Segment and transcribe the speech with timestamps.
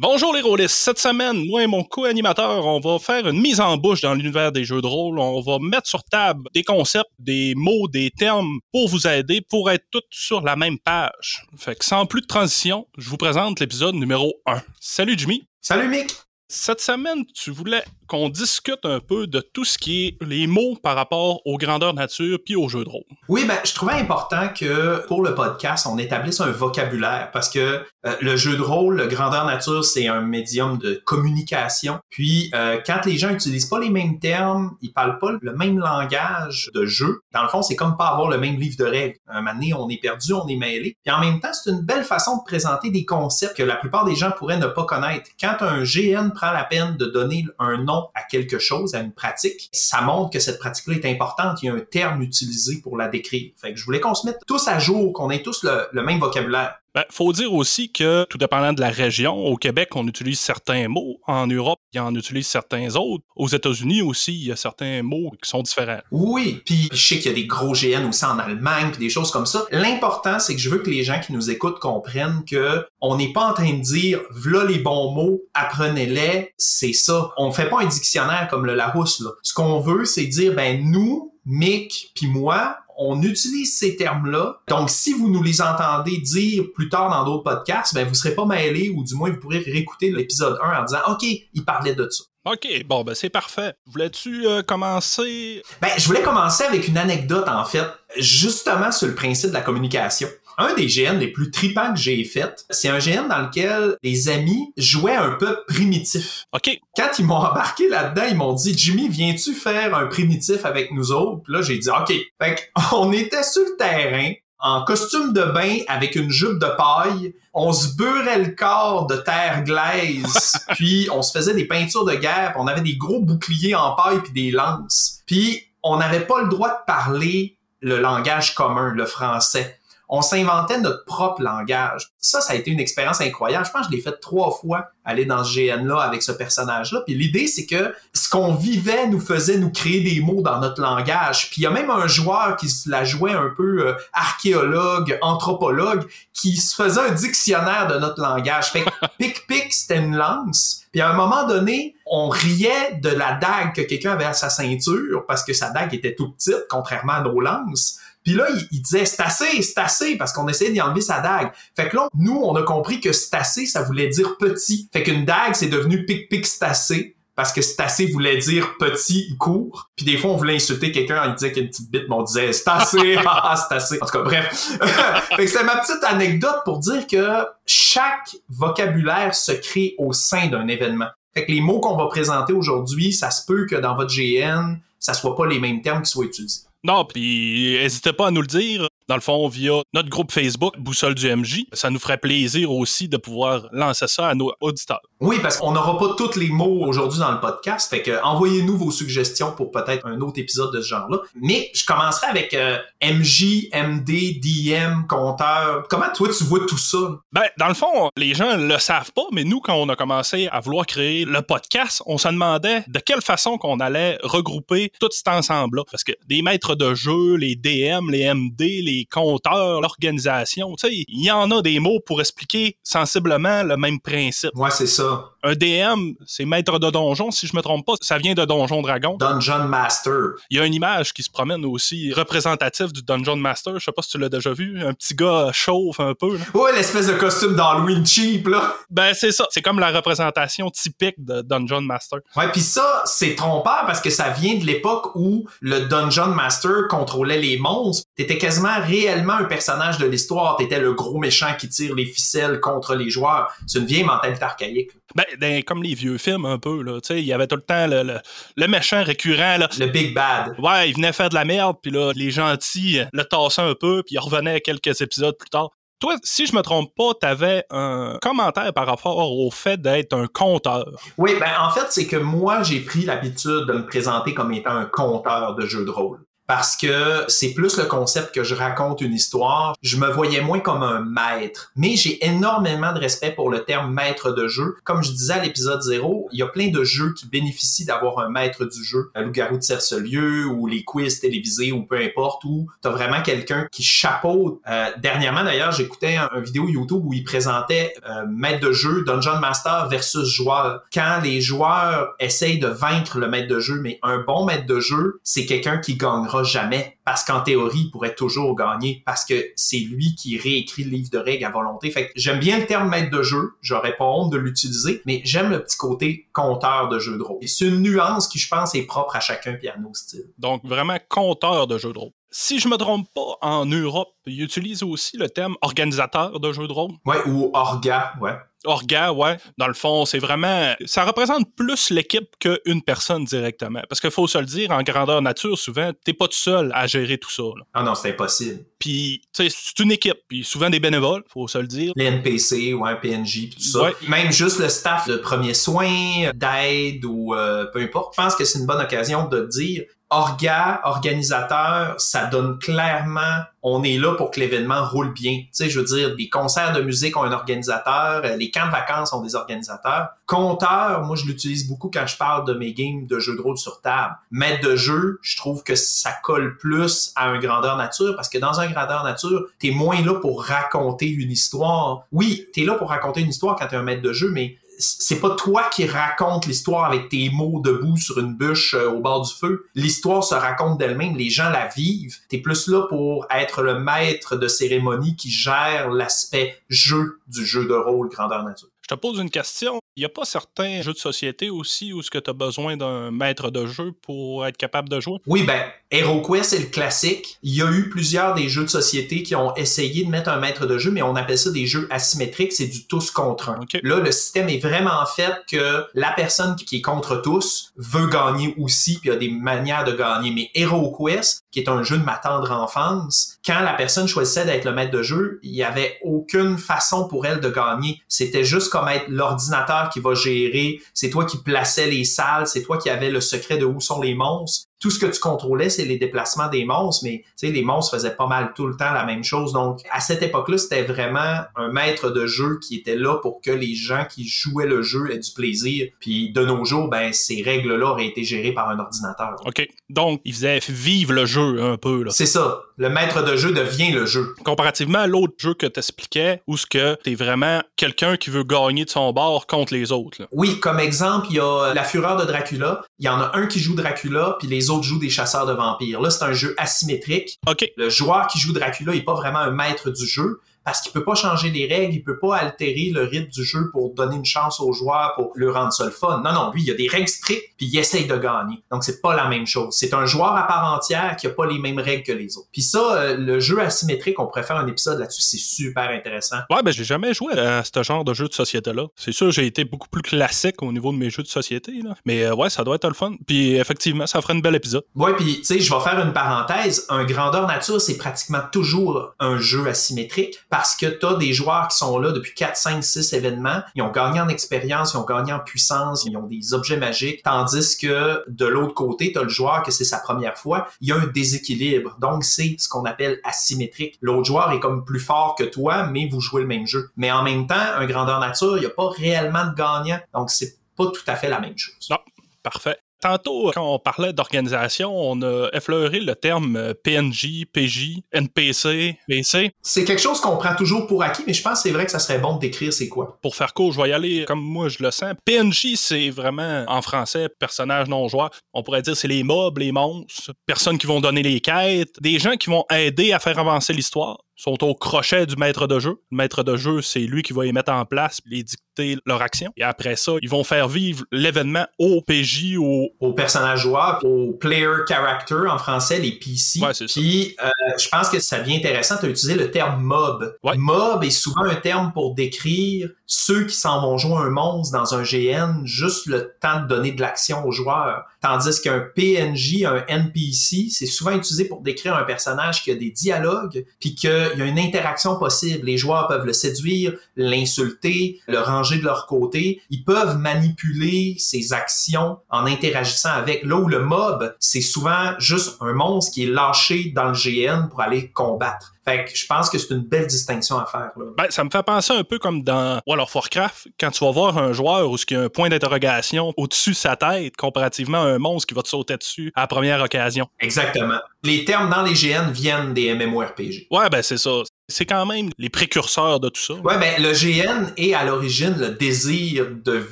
[0.00, 0.76] Bonjour les rôlistes.
[0.76, 4.52] Cette semaine, moi et mon co-animateur, on va faire une mise en bouche dans l'univers
[4.52, 5.18] des jeux de rôle.
[5.18, 9.72] On va mettre sur table des concepts, des mots, des termes pour vous aider, pour
[9.72, 11.44] être tous sur la même page.
[11.56, 14.62] Fait que sans plus de transition, je vous présente l'épisode numéro 1.
[14.78, 15.48] Salut Jimmy.
[15.60, 16.14] Salut Mick.
[16.50, 20.76] Cette semaine, tu voulais qu'on discute un peu de tout ce qui est les mots
[20.82, 23.04] par rapport aux grandeurs nature puis aux jeux de rôle.
[23.28, 27.58] Oui, ben, je trouvais important que pour le podcast, on établisse un vocabulaire parce que
[28.06, 31.98] euh, le jeu de rôle, le grandeur nature, c'est un médium de communication.
[32.08, 35.78] Puis, euh, quand les gens utilisent pas les mêmes termes, ils parlent pas le même
[35.78, 37.20] langage de jeu.
[37.34, 39.16] Dans le fond, c'est comme pas avoir le même livre de règles.
[39.28, 40.96] Un moment donné, on est perdu, on est mêlé.
[41.04, 44.06] Puis en même temps, c'est une belle façon de présenter des concepts que la plupart
[44.06, 45.28] des gens pourraient ne pas connaître.
[45.38, 49.12] Quand un GN prend la peine de donner un nom à quelque chose, à une
[49.12, 51.62] pratique, ça montre que cette pratique-là est importante.
[51.62, 53.52] Il y a un terme utilisé pour la décrire.
[53.56, 56.20] Fait que je voulais qu'on se mette tous à jour, qu'on ait tous le même
[56.20, 56.78] vocabulaire.
[56.98, 60.88] Ben, faut dire aussi que, tout dépendant de la région, au Québec, on utilise certains
[60.88, 61.20] mots.
[61.28, 63.22] En Europe, il en utilise certains autres.
[63.36, 66.00] Aux États-Unis aussi, il y a certains mots qui sont différents.
[66.10, 69.10] Oui, puis je sais qu'il y a des gros GN aussi en Allemagne, puis des
[69.10, 69.64] choses comme ça.
[69.70, 73.32] L'important, c'est que je veux que les gens qui nous écoutent comprennent que on n'est
[73.32, 77.30] pas en train de dire, voilà les bons mots, apprenez-les, c'est ça.
[77.36, 79.22] On fait pas un dictionnaire comme le Larousse.
[79.44, 84.60] Ce qu'on veut, c'est dire, ben, nous, Mick puis moi, on utilise ces termes-là.
[84.68, 88.34] Donc, si vous nous les entendez dire plus tard dans d'autres podcasts, ben, vous serez
[88.34, 91.94] pas mêlés ou du moins vous pourrez réécouter l'épisode 1 en disant, OK, il parlait
[91.94, 92.24] de ça.
[92.44, 93.74] OK, bon, ben c'est parfait.
[93.86, 95.62] Voulais-tu euh, commencer?
[95.80, 99.60] Ben, je voulais commencer avec une anecdote, en fait, justement sur le principe de la
[99.60, 100.28] communication.
[100.60, 104.28] Un des GN les plus tripants que j'ai fait, c'est un GN dans lequel les
[104.28, 106.46] amis jouaient un peu primitif.
[106.52, 106.80] OK.
[106.96, 111.12] Quand ils m'ont embarqué là-dedans, ils m'ont dit Jimmy, viens-tu faire un primitif avec nous
[111.12, 111.42] autres?
[111.44, 112.12] Puis là, j'ai dit OK.
[112.42, 117.34] Fait on était sur le terrain, en costume de bain avec une jupe de paille.
[117.54, 122.14] On se beurrait le corps de terre glaise, puis on se faisait des peintures de
[122.14, 125.20] guerre, puis on avait des gros boucliers en paille puis des lances.
[125.26, 129.77] Puis on n'avait pas le droit de parler le langage commun, le français
[130.08, 132.08] on s'inventait notre propre langage.
[132.18, 133.66] Ça, ça a été une expérience incroyable.
[133.66, 137.02] Je pense que je l'ai fait trois fois, aller dans ce GN-là avec ce personnage-là.
[137.06, 140.80] Puis l'idée, c'est que ce qu'on vivait nous faisait nous créer des mots dans notre
[140.80, 141.50] langage.
[141.50, 145.18] Puis il y a même un joueur qui se la jouait un peu euh, archéologue,
[145.20, 148.70] anthropologue, qui se faisait un dictionnaire de notre langage.
[148.70, 150.82] Fait que pic-pic, c'était une lance.
[150.92, 154.48] Puis à un moment donné, on riait de la dague que quelqu'un avait à sa
[154.48, 157.98] ceinture parce que sa dague était tout petite, contrairement à nos lances.
[158.28, 161.50] Puis là, il, disait c'est assez, c'est assez, parce qu'on essayait d'y enlever sa dague.
[161.74, 164.86] Fait que là, nous, on a compris que c'est assez, ça voulait dire petit.
[164.92, 169.36] Fait qu'une dague, c'est devenu pic pic c'est parce que c'est voulait dire petit ou
[169.38, 169.88] court.
[169.96, 172.22] Puis des fois, on voulait insulter quelqu'un, il disait qu'il y petite bite, mais on
[172.22, 173.98] disait c'est assez, ah, c'est assez.
[174.02, 174.78] En tout cas, bref.
[175.36, 180.48] fait que c'est ma petite anecdote pour dire que chaque vocabulaire se crée au sein
[180.48, 181.08] d'un événement.
[181.32, 184.74] Fait que les mots qu'on va présenter aujourd'hui, ça se peut que dans votre GN,
[184.98, 186.67] ça soit pas les mêmes termes qui soient utilisés.
[186.88, 190.74] Non, puis n'hésitez pas à nous le dire dans le fond, via notre groupe Facebook,
[190.78, 191.64] Boussole du MJ.
[191.72, 195.00] Ça nous ferait plaisir aussi de pouvoir lancer ça à nos auditeurs.
[195.20, 197.88] Oui, parce qu'on n'aura pas tous les mots aujourd'hui dans le podcast.
[197.90, 201.18] Fait que envoyez-nous vos suggestions pour peut-être un autre épisode de ce genre-là.
[201.40, 205.86] Mais je commencerai avec euh, MJ, MD, DM, compteur.
[205.88, 206.98] Comment toi tu vois tout ça?
[207.32, 210.48] Ben, dans le fond, les gens le savent pas, mais nous, quand on a commencé
[210.52, 215.08] à vouloir créer le podcast, on se demandait de quelle façon qu'on allait regrouper tout
[215.10, 215.84] cet ensemble-là.
[215.90, 220.74] Parce que des maîtres de jeu, les DM, les MD, les les compteurs, l'organisation.
[220.76, 224.50] Tu sais, il y en a des mots pour expliquer sensiblement le même principe.
[224.54, 225.30] Ouais, c'est ça.
[225.44, 228.82] Un DM, c'est maître de donjon, si je me trompe pas, ça vient de Donjon
[228.82, 229.16] Dragon.
[229.16, 230.32] Dungeon Master.
[230.50, 233.78] Il y a une image qui se promène aussi représentative du Dungeon Master.
[233.78, 234.84] Je sais pas si tu l'as déjà vu.
[234.84, 236.36] Un petit gars chauffe un peu.
[236.36, 236.44] Là.
[236.54, 238.74] Ouais, l'espèce de costume d'Halloween cheap, là.
[238.90, 239.46] Ben, c'est ça.
[239.50, 242.18] C'est comme la représentation typique de Dungeon Master.
[242.36, 246.88] Ouais, puis ça, c'est trompeur parce que ça vient de l'époque où le Dungeon Master
[246.90, 248.08] contrôlait les monstres.
[248.16, 250.56] T'étais quasiment réellement un personnage de l'histoire.
[250.56, 253.52] T'étais le gros méchant qui tire les ficelles contre les joueurs.
[253.66, 254.90] C'est une vieille mentalité archaïque.
[255.14, 256.98] Ben, ben, comme les vieux films un peu, là.
[257.10, 258.20] Il y avait tout le temps le,
[258.56, 259.68] le, méchant récurrent, là.
[259.78, 260.54] Le big bad.
[260.58, 264.02] Ouais, il venait faire de la merde, puis là, les gentils le tassaient un peu,
[264.04, 265.70] puis il revenait quelques épisodes plus tard.
[266.00, 270.12] Toi, si je me trompe pas, tu avais un commentaire par rapport au fait d'être
[270.12, 270.86] un conteur.
[271.16, 274.76] Oui, ben en fait, c'est que moi, j'ai pris l'habitude de me présenter comme étant
[274.76, 279.02] un conteur de jeux de rôle parce que c'est plus le concept que je raconte
[279.02, 279.76] une histoire.
[279.82, 283.92] Je me voyais moins comme un maître, mais j'ai énormément de respect pour le terme
[283.92, 284.76] maître de jeu.
[284.82, 288.18] Comme je disais à l'épisode 0, il y a plein de jeux qui bénéficient d'avoir
[288.20, 289.10] un maître du jeu.
[289.14, 293.68] Le loup-garou de Cerce-Lieu ou les quiz télévisés ou peu importe où t'as vraiment quelqu'un
[293.70, 294.58] qui chapeaute.
[294.70, 299.38] Euh, dernièrement d'ailleurs, j'écoutais un, vidéo YouTube où il présentait euh, maître de jeu, Dungeon
[299.38, 300.84] Master versus joueur.
[300.94, 304.80] Quand les joueurs essayent de vaincre le maître de jeu, mais un bon maître de
[304.80, 309.52] jeu, c'est quelqu'un qui gagnera jamais parce qu'en théorie, il pourrait toujours gagner parce que
[309.56, 311.90] c'est lui qui réécrit le livre de règles à volonté.
[311.90, 315.20] Fait que j'aime bien le terme maître de jeu, j'aurais pas honte de l'utiliser, mais
[315.24, 317.38] j'aime le petit côté compteur de jeu de rôle.
[317.46, 320.24] C'est une nuance qui, je pense, est propre à chacun piano style.
[320.38, 322.12] Donc vraiment compteur de jeu de rôle.
[322.30, 326.68] Si je me trompe pas, en Europe, ils utilisent aussi le terme organisateur de jeu
[326.68, 326.92] de rôle?
[327.06, 328.36] Ouais, ou orga, ouais.
[328.64, 329.36] Orga, ouais.
[329.56, 330.74] Dans le fond, c'est vraiment.
[330.84, 333.82] Ça représente plus l'équipe qu'une personne directement.
[333.88, 336.86] Parce qu'il faut se le dire, en grandeur nature, souvent, t'es pas tout seul à
[336.86, 337.44] gérer tout ça.
[337.74, 338.64] Ah non, c'est impossible.
[338.78, 340.18] Puis, tu sais, c'est une équipe.
[340.28, 341.92] Puis souvent des bénévoles, faut se le dire.
[341.96, 343.90] Les NPC, ouais, PNJ, tout ça.
[344.08, 348.14] Même juste le staff de premiers soins, d'aide ou euh, peu importe.
[348.16, 353.82] Je pense que c'est une bonne occasion de dire orga, organisateur, ça donne clairement, on
[353.82, 355.40] est là pour que l'événement roule bien.
[355.40, 358.66] Tu sais, je veux dire, les concerts de musique ont un organisateur, euh, les camps
[358.66, 360.08] de vacances ont des organisateurs.
[360.26, 363.58] Compteur, moi, je l'utilise beaucoup quand je parle de mes games de jeux de rôle
[363.58, 364.14] sur table.
[364.30, 368.38] Maître de jeu, je trouve que ça colle plus à un grandeur nature parce que
[368.38, 372.04] dans un grandeur nature, t'es moins là pour raconter une histoire.
[372.12, 375.20] Oui, t'es là pour raconter une histoire quand t'es un maître de jeu, mais c'est
[375.20, 379.22] pas toi qui raconte l'histoire avec tes mots debout sur une bûche euh, au bord
[379.22, 379.66] du feu.
[379.74, 382.16] L'histoire se raconte d'elle-même, les gens la vivent.
[382.28, 387.66] T'es plus là pour être le maître de cérémonie qui gère l'aspect jeu du jeu
[387.66, 388.68] de rôle grandeur nature.
[388.82, 389.80] Je te pose une question.
[389.98, 392.76] Il n'y a pas certains jeux de société aussi où ce que tu as besoin
[392.76, 395.18] d'un maître de jeu pour être capable de jouer?
[395.26, 395.60] Oui, ben,
[395.90, 397.36] HeroQuest, c'est le classique.
[397.42, 400.38] Il y a eu plusieurs des jeux de société qui ont essayé de mettre un
[400.38, 402.52] maître de jeu, mais on appelle ça des jeux asymétriques.
[402.52, 403.58] C'est du tous contre un.
[403.82, 408.54] Là, le système est vraiment fait que la personne qui est contre tous veut gagner
[408.56, 410.30] aussi, puis il y a des manières de gagner.
[410.30, 414.64] Mais HeroQuest, qui est un jeu de ma tendre enfance, quand la personne choisissait d'être
[414.64, 418.00] le maître de jeu, il n'y avait aucune façon pour elle de gagner.
[418.06, 422.62] C'était juste comme être l'ordinateur qui va gérer, c'est toi qui plaçais les salles, c'est
[422.62, 425.70] toi qui avais le secret de où sont les monstres tout ce que tu contrôlais,
[425.70, 428.76] c'est les déplacements des monstres, mais tu sais, les monstres faisaient pas mal tout le
[428.76, 429.52] temps la même chose.
[429.52, 433.50] Donc, à cette époque-là, c'était vraiment un maître de jeu qui était là pour que
[433.50, 435.88] les gens qui jouaient le jeu aient du plaisir.
[435.98, 439.36] Puis, de nos jours, ben, ces règles-là auraient été gérées par un ordinateur.
[439.44, 439.66] OK.
[439.90, 442.04] Donc, il faisait vivre le jeu un peu.
[442.10, 442.62] C'est ça.
[442.76, 444.34] Le maître de jeu devient le jeu.
[444.44, 448.84] Comparativement à l'autre jeu que t'expliquais, où ce que t'es vraiment quelqu'un qui veut gagner
[448.84, 450.28] de son bord contre les autres.
[450.30, 452.82] Oui, comme exemple, il y a La Fureur de Dracula.
[453.00, 455.52] Il y en a un qui joue Dracula, puis les autres jouent des chasseurs de
[455.52, 456.00] vampires.
[456.00, 457.38] Là, c'est un jeu asymétrique.
[457.76, 461.04] Le joueur qui joue Dracula n'est pas vraiment un maître du jeu parce qu'il peut
[461.04, 464.24] pas changer les règles, il peut pas altérer le rythme du jeu pour donner une
[464.24, 466.20] chance aux joueurs pour le rendre ça le fun.
[466.22, 468.62] Non, non, lui, il y a des règles strictes, puis il essaye de gagner.
[468.70, 469.74] Donc, c'est pas la même chose.
[469.76, 472.48] C'est un joueur à part entière qui a pas les mêmes règles que les autres.
[472.52, 476.38] Puis ça, euh, le jeu asymétrique, on pourrait faire un épisode là-dessus, c'est super intéressant.
[476.50, 478.86] Ouais, ben j'ai jamais joué à ce genre de jeu de société-là.
[478.96, 481.94] C'est sûr, j'ai été beaucoup plus classique au niveau de mes jeux de société, là.
[482.04, 483.14] Mais euh, ouais, ça doit être le fun.
[483.26, 484.84] Puis effectivement, ça ferait un bel épisode.
[484.94, 486.86] Ouais, puis tu sais, je vais faire une parenthèse.
[486.88, 491.68] Un grandeur nature, c'est pratiquement toujours un jeu asymétrique parce que tu as des joueurs
[491.68, 493.62] qui sont là depuis 4, 5, 6 événements.
[493.74, 497.22] Ils ont gagné en expérience, ils ont gagné en puissance, ils ont des objets magiques.
[497.22, 500.68] Tandis que de l'autre côté, tu as le joueur que c'est sa première fois.
[500.80, 501.96] Il y a un déséquilibre.
[502.00, 503.98] Donc, c'est ce qu'on appelle asymétrique.
[504.00, 506.90] L'autre joueur est comme plus fort que toi, mais vous jouez le même jeu.
[506.96, 510.00] Mais en même temps, un grandeur nature, il n'y a pas réellement de gagnant.
[510.14, 511.88] Donc, c'est pas tout à fait la même chose.
[511.90, 511.98] Non,
[512.42, 512.78] parfait.
[513.00, 519.52] Tantôt, quand on parlait d'organisation, on a effleuré le terme euh, PNJ, PJ, NPC, PC.
[519.62, 521.92] C'est quelque chose qu'on prend toujours pour acquis, mais je pense que c'est vrai que
[521.92, 523.18] ça serait bon de décrire c'est quoi.
[523.22, 525.14] Pour faire court, je vais y aller comme moi je le sens.
[525.24, 528.30] PNJ, c'est vraiment, en français, personnage non joueur.
[528.52, 532.18] On pourrait dire c'est les mobs, les monstres, personnes qui vont donner les quêtes, des
[532.18, 536.00] gens qui vont aider à faire avancer l'histoire sont au crochet du maître de jeu.
[536.10, 539.20] Le maître de jeu, c'est lui qui va les mettre en place, les dicter leur
[539.20, 539.52] action.
[539.56, 542.56] Et après ça, ils vont faire vivre l'événement au PJ,
[543.00, 543.08] au...
[543.08, 546.60] Au personnage joueur, au player character, en français, les PC.
[546.60, 549.82] Ouais, c'est Puis, euh, je pense que ça devient intéressant, tu as utilisé le terme
[549.82, 550.36] mob.
[550.44, 550.56] Ouais.
[550.56, 554.94] Mob est souvent un terme pour décrire ceux qui s'en vont jouer un monstre dans
[554.94, 558.04] un GN, juste le temps de donner de l'action aux joueurs.
[558.20, 562.90] Tandis qu'un PNJ, un NPC, c'est souvent utilisé pour décrire un personnage qui a des
[562.90, 565.66] dialogues, puis qu'il y a une interaction possible.
[565.66, 569.62] Les joueurs peuvent le séduire, l'insulter, le ranger de leur côté.
[569.70, 573.44] Ils peuvent manipuler ses actions en interagissant avec.
[573.44, 577.68] Là où le mob, c'est souvent juste un monstre qui est lâché dans le GN
[577.68, 578.74] pour aller combattre.
[578.88, 580.90] Fait que je pense que c'est une belle distinction à faire.
[580.96, 581.04] Là.
[581.16, 584.10] Ben, ça me fait penser un peu comme dans World of Warcraft, quand tu vas
[584.10, 588.02] voir un joueur où il y a un point d'interrogation au-dessus de sa tête, comparativement
[588.02, 590.28] à un monstre qui va te sauter dessus à la première occasion.
[590.40, 591.00] Exactement.
[591.22, 593.66] Les termes dans les GN viennent des MMORPG.
[593.70, 596.54] Ouais, ben c'est ça c'est quand même les précurseurs de tout ça.
[596.54, 599.82] Ouais, ben le GN est à l'origine le désir de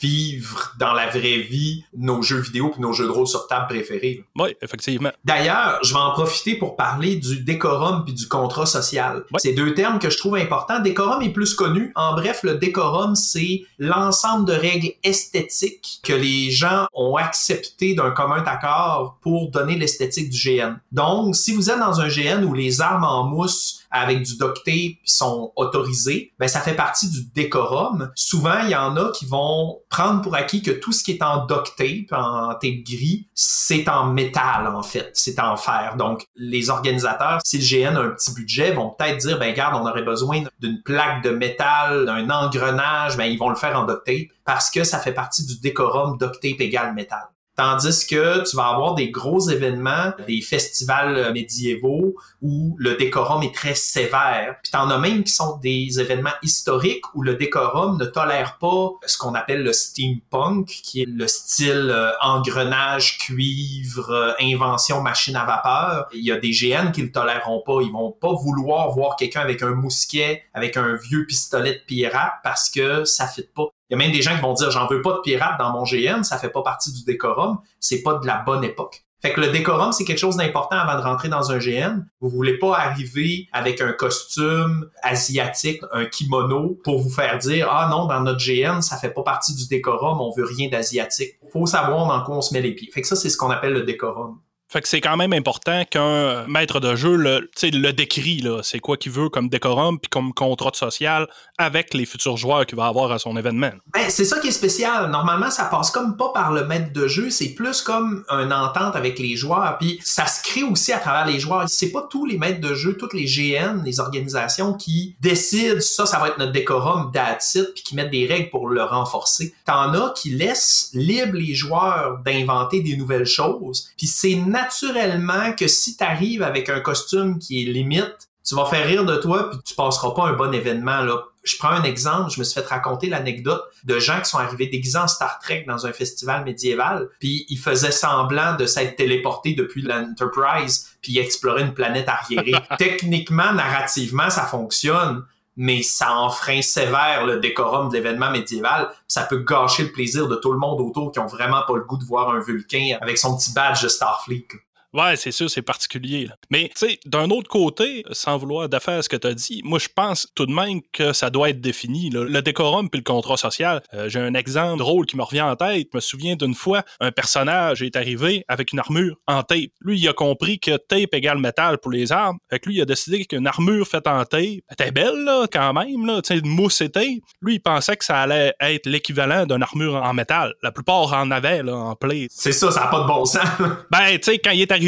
[0.00, 3.68] vivre dans la vraie vie nos jeux vidéo puis nos jeux de rôle sur table
[3.68, 4.24] préférés.
[4.34, 5.12] Oui, effectivement.
[5.24, 9.22] D'ailleurs, je vais en profiter pour parler du décorum puis du contrat social.
[9.38, 10.80] C'est deux termes que je trouve importants.
[10.80, 11.92] Décorum est plus connu.
[11.94, 18.10] En bref, le décorum, c'est l'ensemble de règles esthétiques que les gens ont accepté d'un
[18.10, 20.74] commun accord pour donner l'esthétique du GN.
[20.90, 24.64] Donc, si vous êtes dans un GN où les armes en mousse avec du duct
[24.64, 28.10] tape sont autorisés, ben ça fait partie du décorum.
[28.14, 31.22] Souvent, il y en a qui vont prendre pour acquis que tout ce qui est
[31.22, 35.96] en duct tape, en tape gris, c'est en métal en fait, c'est en fer.
[35.96, 39.80] Donc, les organisateurs, si le GN a un petit budget, vont peut-être dire, ben regarde,
[39.80, 43.84] on aurait besoin d'une plaque de métal, d'un engrenage, ben ils vont le faire en
[43.84, 47.26] duct tape parce que ça fait partie du décorum duct tape égale métal.
[47.56, 53.42] Tandis que tu vas avoir des gros événements, des festivals euh, médiévaux où le décorum
[53.42, 54.56] est très sévère.
[54.62, 58.90] Puis t'en as même qui sont des événements historiques où le décorum ne tolère pas
[59.06, 65.36] ce qu'on appelle le steampunk, qui est le style euh, engrenage, cuivre, euh, invention machine
[65.36, 66.08] à vapeur.
[66.12, 67.80] Il y a des GN qui le toléreront pas.
[67.80, 72.34] Ils vont pas vouloir voir quelqu'un avec un mousquet, avec un vieux pistolet de pirate
[72.44, 73.70] parce que ça fit pas.
[73.88, 75.72] Il y a même des gens qui vont dire j'en veux pas de pirates dans
[75.72, 79.06] mon GN, ça fait pas partie du décorum, c'est pas de la bonne époque.
[79.22, 82.04] Fait que le décorum, c'est quelque chose d'important avant de rentrer dans un GN.
[82.20, 87.88] Vous voulez pas arriver avec un costume asiatique, un kimono, pour vous faire dire, ah
[87.90, 91.38] non, dans notre GN, ça fait pas partie du décorum, on veut rien d'asiatique.
[91.50, 92.90] Faut savoir dans quoi on se met les pieds.
[92.92, 94.38] Fait que ça, c'est ce qu'on appelle le décorum.
[94.76, 98.44] Fait que c'est quand même important qu'un maître de jeu le, décrit.
[98.62, 102.76] C'est quoi qu'il veut comme décorum puis comme contrat social avec les futurs joueurs qu'il
[102.76, 103.70] va avoir à son événement.
[103.94, 105.10] Ben, c'est ça qui est spécial.
[105.10, 108.96] Normalement, ça passe comme pas par le maître de jeu, c'est plus comme une entente
[108.96, 109.78] avec les joueurs.
[109.80, 111.64] Puis ça se crée aussi à travers les joueurs.
[111.68, 116.04] C'est pas tous les maîtres de jeu, toutes les GN, les organisations qui décident ça,
[116.04, 119.54] ça va être notre décorum d'attitude puis qui mettent des règles pour le renforcer.
[119.64, 123.88] T'en as qui laissent libre les joueurs d'inventer des nouvelles choses.
[123.96, 124.34] Puis c'est
[124.66, 129.04] naturellement que si tu arrives avec un costume qui est limite, tu vas faire rire
[129.04, 131.24] de toi puis tu passeras pas un bon événement là.
[131.42, 134.66] Je prends un exemple, je me suis fait raconter l'anecdote de gens qui sont arrivés
[134.66, 139.54] déguisés en Star Trek dans un festival médiéval, puis ils faisaient semblant de s'être téléportés
[139.54, 142.54] depuis l'Enterprise, puis ils exploraient une planète arriérée.
[142.78, 145.22] Techniquement, narrativement, ça fonctionne,
[145.56, 148.90] mais ça enfreint sévère le décorum de l'événement médiéval.
[149.08, 151.84] Ça peut gâcher le plaisir de tout le monde autour qui ont vraiment pas le
[151.84, 154.46] goût de voir un Vulcain avec son petit badge de Starfleet.
[154.92, 156.28] Ouais, c'est sûr, c'est particulier.
[156.50, 159.78] Mais, tu sais, d'un autre côté, sans vouloir défaire ce que tu as dit, moi,
[159.78, 162.10] je pense tout de même que ça doit être défini.
[162.10, 163.82] Le décorum puis le contrat social.
[163.94, 165.88] Euh, j'ai un exemple drôle qui me revient en tête.
[165.92, 169.70] Je me souviens d'une fois, un personnage est arrivé avec une armure en tape.
[169.80, 172.38] Lui, il a compris que tape égale métal pour les armes.
[172.50, 175.72] Fait que lui, il a décidé qu'une armure faite en tape était belle, là, quand
[175.72, 177.04] même, là, tu sais, mousse et tape.
[177.42, 180.54] Lui, il pensait que ça allait être l'équivalent d'une armure en métal.
[180.62, 182.26] La plupart en avaient, là, en play.
[182.30, 183.42] C'est ça, ça n'a pas de bon sens.
[183.90, 184.85] ben, tu sais, quand il est arrivé